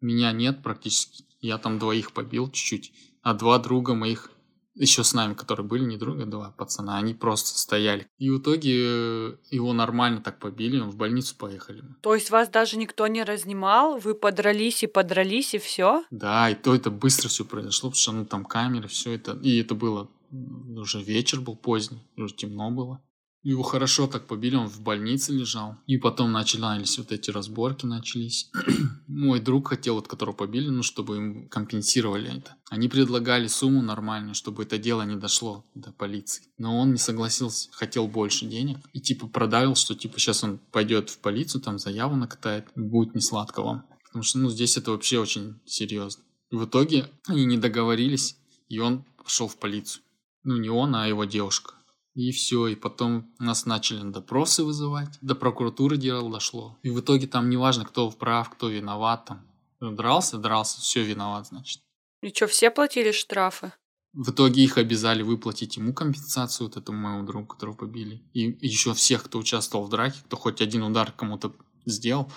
Меня 0.01 0.33
нет 0.33 0.63
практически. 0.63 1.25
Я 1.41 1.59
там 1.59 1.79
двоих 1.79 2.13
побил 2.13 2.51
чуть-чуть. 2.51 2.93
А 3.23 3.35
два 3.35 3.59
друга 3.59 3.95
моих 3.95 4.31
еще 4.75 5.05
с 5.05 5.15
нами, 5.15 5.35
которые 5.35 5.65
были 5.65 5.85
не 5.85 5.97
друга, 5.97 6.27
два 6.27 6.51
пацана, 6.51 6.99
они 6.99 7.15
просто 7.15 7.57
стояли. 7.59 8.09
И 8.19 8.29
в 8.31 8.41
итоге 8.41 8.73
э, 8.75 9.37
его 9.51 9.73
нормально 9.73 10.21
так 10.21 10.41
побили, 10.41 10.81
в 10.81 10.97
больницу 10.97 11.37
поехали. 11.39 11.85
То 12.01 12.15
есть 12.15 12.31
вас 12.31 12.49
даже 12.49 12.77
никто 12.77 13.07
не 13.07 13.23
разнимал, 13.23 13.99
вы 13.99 14.15
подрались 14.15 14.83
и 14.83 14.89
подрались, 14.89 15.55
и 15.55 15.59
все? 15.59 16.05
Да, 16.11 16.51
и 16.51 16.55
то 16.55 16.75
это 16.75 16.91
быстро 16.91 17.29
все 17.29 17.45
произошло, 17.45 17.91
потому 17.91 18.01
что 18.01 18.13
ну 18.13 18.27
там 18.27 18.45
камеры, 18.45 18.89
все 18.89 19.13
это. 19.13 19.39
И 19.43 19.59
это 19.61 19.75
было 19.75 20.11
уже 20.31 21.03
вечер 21.03 21.41
был 21.41 21.57
поздний, 21.57 22.07
уже 22.17 22.35
темно 22.35 22.71
было. 22.71 23.01
Его 23.45 23.63
хорошо 23.63 24.07
так 24.07 24.27
побили, 24.27 24.57
он 24.57 24.69
в 24.69 24.81
больнице 24.81 25.31
лежал. 25.31 25.77
И 25.87 25.99
потом 25.99 26.33
начались 26.33 26.97
вот 26.97 27.13
эти 27.13 27.31
разборки 27.31 27.85
начались. 27.85 28.51
Мой 29.07 29.39
друг 29.39 29.69
хотел, 29.69 29.97
вот 29.97 30.09
которого 30.09 30.35
побили, 30.35 30.71
ну, 30.71 30.83
чтобы 30.83 31.19
им 31.19 31.49
компенсировали 31.51 32.39
это. 32.39 32.57
Они 32.71 32.89
предлагали 32.89 33.47
сумму 33.47 33.83
нормальную, 33.83 34.35
чтобы 34.35 34.63
это 34.63 34.79
дело 34.79 35.03
не 35.03 35.17
дошло 35.17 35.67
до 35.75 35.93
полиции. 35.93 36.45
Но 36.57 36.79
он 36.79 36.93
не 36.93 36.99
согласился, 36.99 37.69
хотел 37.73 38.09
больше 38.09 38.47
денег. 38.47 38.79
И 38.95 39.01
типа 39.01 39.27
продавил, 39.27 39.75
что 39.75 39.95
типа 39.95 40.19
сейчас 40.19 40.43
он 40.43 40.59
пойдет 40.73 41.11
в 41.11 41.19
полицию, 41.19 41.61
там 41.61 41.79
заяву 41.79 42.17
накатает, 42.17 42.69
будет 42.75 43.15
не 43.15 43.21
сладко 43.21 43.63
вам. 43.63 43.85
Потому 44.07 44.23
что, 44.23 44.39
ну, 44.39 44.49
здесь 44.49 44.79
это 44.79 44.91
вообще 44.91 45.19
очень 45.19 45.61
серьезно. 45.67 46.25
И 46.51 46.57
в 46.57 46.65
итоге 46.65 47.11
они 47.27 47.45
не 47.45 47.59
договорились, 47.59 48.39
и 48.71 48.79
он 48.79 49.05
пошел 49.23 49.49
в 49.49 49.59
полицию. 49.59 50.04
Ну, 50.45 50.57
не 50.59 50.69
он, 50.69 50.95
а 50.95 51.09
его 51.09 51.25
девушка. 51.25 51.75
И 52.15 52.31
все, 52.31 52.69
и 52.69 52.77
потом 52.77 53.35
нас 53.41 53.67
начали 53.67 54.03
на 54.03 54.13
допросы 54.13 54.63
вызывать. 54.63 55.19
До 55.21 55.35
прокуратуры 55.35 55.97
дело 55.97 56.31
дошло. 56.31 56.79
И 56.83 56.91
в 56.91 57.01
итоге 57.01 57.27
там 57.27 57.51
неважно, 57.51 57.85
кто 57.85 58.11
прав, 58.11 58.51
кто 58.51 58.69
виноват 58.69 59.25
там. 59.25 59.47
Дрался, 59.81 60.39
дрался, 60.39 60.81
все 60.81 61.03
виноват, 61.03 61.49
значит. 61.49 61.83
И 62.23 62.29
что, 62.29 62.47
все 62.47 62.71
платили 62.71 63.11
штрафы? 63.11 63.73
В 64.13 64.31
итоге 64.31 64.63
их 64.63 64.79
обязали 64.79 65.23
выплатить 65.23 65.77
ему 65.77 65.93
компенсацию, 65.93 66.69
вот 66.69 66.77
этому 66.77 66.99
моему 66.99 67.27
другу, 67.27 67.49
которого 67.49 67.75
побили. 67.75 68.23
И 68.33 68.57
еще 68.65 68.95
всех, 68.95 69.25
кто 69.25 69.39
участвовал 69.39 69.87
в 69.87 69.91
драке, 69.91 70.21
кто 70.25 70.37
хоть 70.37 70.63
один 70.63 70.85
удар 70.85 71.11
кому-то 71.11 71.53
сделал, 71.85 72.31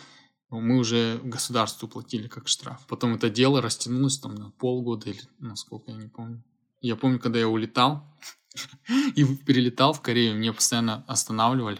Мы 0.50 0.78
уже 0.78 1.20
государству 1.24 1.88
платили 1.88 2.28
как 2.28 2.48
штраф. 2.48 2.86
Потом 2.88 3.14
это 3.16 3.30
дело 3.30 3.62
растянулось 3.62 4.18
там 4.18 4.34
на 4.34 4.50
полгода 4.52 5.10
или 5.10 5.22
насколько 5.40 5.92
я 5.92 5.98
не 5.98 6.08
помню. 6.08 6.44
Я 6.82 6.96
помню, 6.96 7.20
когда 7.20 7.40
я 7.40 7.48
улетал 7.48 8.04
и 9.16 9.26
перелетал 9.26 9.94
в 9.94 10.02
Корею, 10.02 10.36
мне 10.36 10.54
постоянно 10.54 11.04
останавливали 11.08 11.80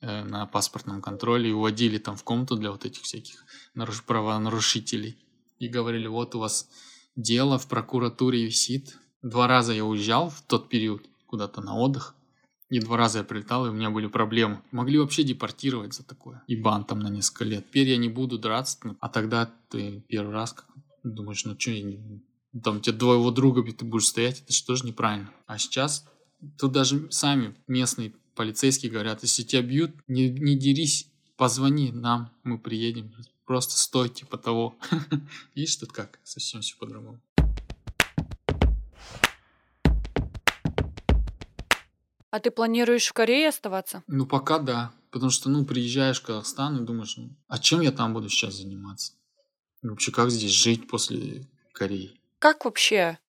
э, 0.00 0.24
на 0.24 0.46
паспортном 0.46 1.00
контроле 1.00 1.50
и 1.50 1.52
уводили 1.52 1.98
там 1.98 2.16
в 2.16 2.24
комнату 2.24 2.56
для 2.56 2.70
вот 2.70 2.84
этих 2.84 3.02
всяких 3.02 3.44
наруш- 3.76 4.02
правонарушителей. 4.06 5.16
И 5.58 5.68
говорили, 5.68 6.08
вот 6.08 6.34
у 6.34 6.40
вас 6.40 6.68
дело 7.14 7.58
в 7.58 7.68
прокуратуре 7.68 8.44
висит. 8.44 8.98
Два 9.22 9.46
раза 9.46 9.72
я 9.72 9.84
уезжал 9.84 10.30
в 10.30 10.42
тот 10.42 10.68
период 10.68 11.06
куда-то 11.26 11.60
на 11.60 11.76
отдых. 11.76 12.16
И 12.68 12.80
два 12.80 12.96
раза 12.96 13.18
я 13.18 13.24
прилетал, 13.24 13.66
и 13.66 13.68
у 13.68 13.72
меня 13.72 13.90
были 13.90 14.06
проблемы. 14.06 14.62
Могли 14.72 14.98
вообще 14.98 15.24
депортировать 15.24 15.92
за 15.92 16.04
такое. 16.04 16.42
И 16.46 16.56
бан 16.56 16.84
там 16.84 17.00
на 17.00 17.08
несколько 17.08 17.44
лет. 17.44 17.68
Теперь 17.68 17.90
я 17.90 17.98
не 17.98 18.08
буду 18.08 18.38
драться. 18.38 18.78
А 18.98 19.08
тогда 19.08 19.52
ты 19.68 20.02
первый 20.08 20.32
раз 20.32 20.56
думаешь, 21.04 21.44
ну 21.44 21.54
что, 21.58 21.70
я. 21.70 21.98
Там 22.60 22.80
тебе 22.80 22.96
двоего 22.96 23.30
друга 23.30 23.62
ты 23.72 23.84
будешь 23.84 24.08
стоять, 24.08 24.40
это 24.40 24.52
же 24.52 24.64
тоже 24.64 24.84
неправильно. 24.84 25.32
А 25.46 25.58
сейчас 25.58 26.04
тут 26.58 26.72
даже 26.72 27.10
сами 27.10 27.54
местные 27.66 28.12
полицейские 28.34 28.90
говорят, 28.90 29.22
если 29.22 29.42
тебя 29.42 29.62
бьют, 29.62 29.92
не, 30.08 30.28
не 30.28 30.56
дерись, 30.56 31.08
позвони 31.36 31.92
нам, 31.92 32.30
мы 32.44 32.58
приедем. 32.58 33.12
Просто 33.44 33.76
стой, 33.78 34.08
типа 34.08 34.38
того. 34.38 34.78
Видишь, 35.54 35.76
тут 35.76 35.92
как? 35.92 36.20
Совсем 36.22 36.60
все 36.60 36.76
по-другому. 36.76 37.20
А 42.30 42.40
ты 42.40 42.50
планируешь 42.50 43.08
в 43.08 43.12
Корее 43.12 43.48
оставаться? 43.48 44.02
Ну, 44.06 44.24
пока 44.24 44.58
да. 44.58 44.92
Потому 45.10 45.30
что, 45.30 45.50
ну, 45.50 45.66
приезжаешь 45.66 46.20
в 46.20 46.22
Казахстан 46.22 46.82
и 46.82 46.86
думаешь, 46.86 47.18
ну, 47.18 47.36
а 47.48 47.58
чем 47.58 47.82
я 47.82 47.92
там 47.92 48.14
буду 48.14 48.30
сейчас 48.30 48.54
заниматься? 48.54 49.12
И 49.82 49.88
вообще, 49.88 50.12
как 50.12 50.30
здесь 50.30 50.52
жить 50.52 50.88
после 50.88 51.46
Кореи? 51.74 52.18
Как 52.42 52.64
вообще 52.64 53.20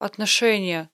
отношение 0.00 0.90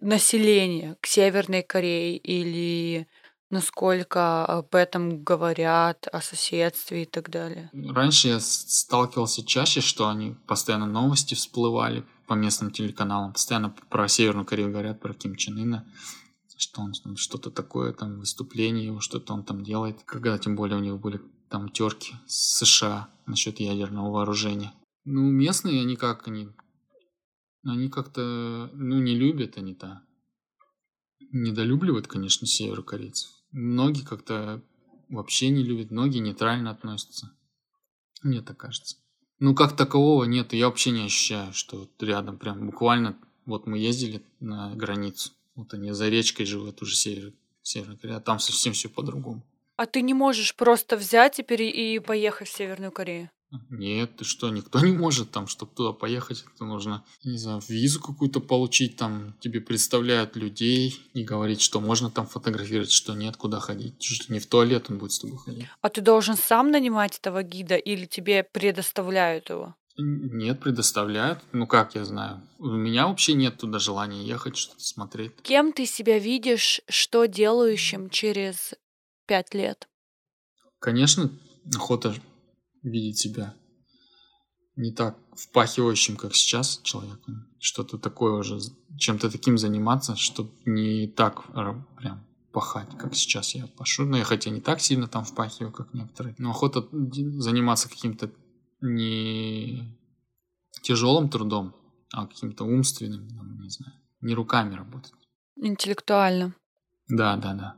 населения 0.00 0.96
к 1.00 1.06
Северной 1.08 1.64
Корее 1.64 2.16
или 2.18 3.08
насколько 3.50 4.46
об 4.46 4.76
этом 4.76 5.24
говорят, 5.24 6.06
о 6.06 6.20
соседстве 6.20 7.02
и 7.02 7.04
так 7.04 7.30
далее? 7.30 7.68
Раньше 7.72 8.28
я 8.28 8.38
сталкивался 8.38 9.44
чаще, 9.44 9.80
что 9.80 10.08
они 10.08 10.36
постоянно 10.46 10.86
новости 10.86 11.34
всплывали 11.34 12.04
по 12.28 12.34
местным 12.34 12.70
телеканалам. 12.70 13.32
Постоянно 13.32 13.70
про 13.90 14.06
Северную 14.06 14.46
Корею 14.46 14.70
говорят, 14.70 15.00
про 15.00 15.14
Ким 15.14 15.34
Чен 15.34 15.58
Ына, 15.58 15.84
что 16.56 16.80
он 16.80 16.94
что-то 17.16 17.50
такое, 17.50 17.92
там 17.92 18.20
выступление 18.20 18.86
его, 18.86 19.00
что-то 19.00 19.34
он 19.34 19.42
там 19.42 19.64
делает. 19.64 20.04
Когда 20.04 20.38
тем 20.38 20.54
более 20.54 20.78
у 20.78 20.80
них 20.80 21.00
были 21.00 21.20
там 21.48 21.70
терки 21.70 22.14
с 22.28 22.58
США 22.58 23.08
насчет 23.26 23.58
ядерного 23.58 24.12
вооружения. 24.12 24.72
Ну, 25.06 25.30
местные, 25.30 25.82
они 25.82 25.94
как, 25.94 26.26
они, 26.26 26.48
они 27.64 27.88
как-то, 27.88 28.70
ну, 28.74 28.98
не 28.98 29.14
любят 29.14 29.56
они 29.56 29.72
то 29.72 30.02
Недолюбливают, 31.30 32.08
конечно, 32.08 32.46
северокорейцев. 32.46 33.30
Многие 33.52 34.04
как-то 34.04 34.60
вообще 35.08 35.50
не 35.50 35.62
любят, 35.62 35.92
многие 35.92 36.18
нейтрально 36.18 36.70
относятся. 36.72 37.30
Мне 38.24 38.42
так 38.42 38.56
кажется. 38.56 38.96
Ну, 39.38 39.54
как 39.54 39.76
такового 39.76 40.24
нет, 40.24 40.52
я 40.52 40.66
вообще 40.66 40.90
не 40.90 41.04
ощущаю, 41.04 41.52
что 41.52 41.88
рядом 42.00 42.36
прям 42.36 42.66
буквально, 42.66 43.16
вот 43.44 43.68
мы 43.68 43.78
ездили 43.78 44.24
на 44.40 44.74
границу, 44.74 45.30
вот 45.54 45.72
они 45.72 45.92
за 45.92 46.08
речкой 46.08 46.46
живут 46.46 46.82
уже 46.82 46.96
север, 46.96 47.32
Северная 47.62 47.96
Корея, 47.96 48.16
а 48.16 48.20
там 48.20 48.40
совсем 48.40 48.72
все 48.72 48.88
по-другому. 48.88 49.46
А 49.76 49.86
ты 49.86 50.02
не 50.02 50.14
можешь 50.14 50.56
просто 50.56 50.96
взять 50.96 51.34
теперь 51.36 51.62
и 51.62 52.00
поехать 52.00 52.48
в 52.48 52.56
Северную 52.56 52.90
Корею? 52.90 53.30
Нет, 53.70 54.16
ты 54.16 54.24
что, 54.24 54.50
никто 54.50 54.80
не 54.84 54.92
может 54.92 55.30
там, 55.30 55.46
чтобы 55.46 55.72
туда 55.74 55.92
поехать, 55.92 56.44
это 56.54 56.64
нужно, 56.64 57.04
не 57.24 57.38
знаю, 57.38 57.62
визу 57.68 58.00
какую-то 58.00 58.40
получить, 58.40 58.96
там 58.96 59.34
тебе 59.40 59.60
представляют 59.60 60.36
людей 60.36 61.00
и 61.14 61.22
говорить, 61.22 61.60
что 61.60 61.80
можно 61.80 62.10
там 62.10 62.26
фотографировать, 62.26 62.90
что 62.90 63.14
нет, 63.14 63.36
куда 63.36 63.60
ходить, 63.60 64.02
что 64.02 64.32
не 64.32 64.40
в 64.40 64.46
туалет 64.46 64.86
он 64.90 64.98
будет 64.98 65.12
с 65.12 65.18
тобой 65.20 65.38
ходить. 65.38 65.66
А 65.80 65.88
ты 65.88 66.00
должен 66.00 66.36
сам 66.36 66.70
нанимать 66.70 67.18
этого 67.18 67.42
гида 67.42 67.76
или 67.76 68.06
тебе 68.06 68.42
предоставляют 68.42 69.50
его? 69.50 69.74
Нет, 69.98 70.60
предоставляют. 70.60 71.38
Ну 71.52 71.66
как 71.66 71.94
я 71.94 72.04
знаю. 72.04 72.42
У 72.58 72.66
меня 72.66 73.06
вообще 73.06 73.32
нет 73.32 73.56
туда 73.56 73.78
желания 73.78 74.22
ехать, 74.24 74.56
что-то 74.56 74.84
смотреть. 74.84 75.32
Кем 75.42 75.72
ты 75.72 75.86
себя 75.86 76.18
видишь, 76.18 76.82
что 76.88 77.24
делающим 77.24 78.10
через 78.10 78.74
пять 79.26 79.54
лет? 79.54 79.88
Конечно, 80.80 81.30
охота 81.74 82.14
видеть 82.90 83.18
себя 83.18 83.54
не 84.76 84.92
так 84.92 85.18
впахивающим, 85.34 86.16
как 86.16 86.34
сейчас 86.34 86.80
человеком. 86.82 87.46
Что-то 87.58 87.98
такое 87.98 88.34
уже, 88.34 88.58
чем-то 88.98 89.30
таким 89.30 89.56
заниматься, 89.58 90.16
чтобы 90.16 90.50
не 90.66 91.06
так 91.08 91.44
прям 91.96 92.26
пахать, 92.52 92.88
как 92.98 93.14
сейчас 93.14 93.54
я 93.54 93.66
пашу. 93.66 94.04
Но 94.04 94.18
я 94.18 94.24
хотя 94.24 94.50
не 94.50 94.60
так 94.60 94.80
сильно 94.80 95.08
там 95.08 95.24
впахиваю, 95.24 95.72
как 95.72 95.94
некоторые. 95.94 96.34
Но 96.38 96.50
охота 96.50 96.86
заниматься 96.92 97.88
каким-то 97.88 98.30
не 98.82 99.98
тяжелым 100.82 101.30
трудом, 101.30 101.74
а 102.12 102.26
каким-то 102.26 102.64
умственным, 102.64 103.28
там, 103.30 103.60
не 103.60 103.70
знаю, 103.70 103.94
не 104.20 104.34
руками 104.34 104.74
работать. 104.74 105.12
Интеллектуально. 105.56 106.54
Да, 107.08 107.36
да, 107.36 107.54
да. 107.54 107.76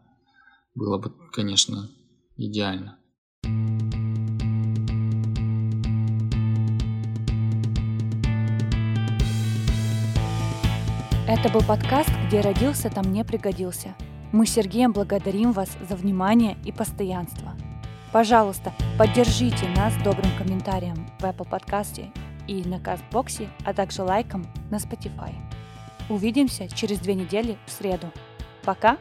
Было 0.75 0.99
бы, 0.99 1.15
конечно, 1.33 1.89
идеально. 2.37 2.99
Это 11.31 11.51
был 11.51 11.61
подкаст 11.61 12.09
«Где 12.27 12.41
родился, 12.41 12.89
там 12.89 13.13
не 13.13 13.23
пригодился». 13.23 13.95
Мы 14.33 14.47
с 14.47 14.53
Сергеем 14.55 14.95
благодарим 14.95 15.53
вас 15.53 15.69
за 15.87 15.95
внимание 15.95 16.57
и 16.65 16.73
постоянство. 16.73 17.55
Пожалуйста, 18.13 18.73
поддержите 18.97 19.69
нас 19.77 19.93
добрым 20.03 20.31
комментарием 20.39 21.07
в 21.19 21.25
Apple 21.25 21.47
подкасте 21.47 22.11
и 22.47 22.63
на 22.67 22.81
Кастбоксе, 22.81 23.51
а 23.67 23.75
также 23.75 24.05
лайком 24.05 24.47
на 24.71 24.77
Spotify. 24.77 25.35
Увидимся 26.09 26.67
через 26.67 26.99
две 26.99 27.13
недели 27.13 27.59
в 27.67 27.73
среду. 27.73 28.07
Пока! 28.65 28.97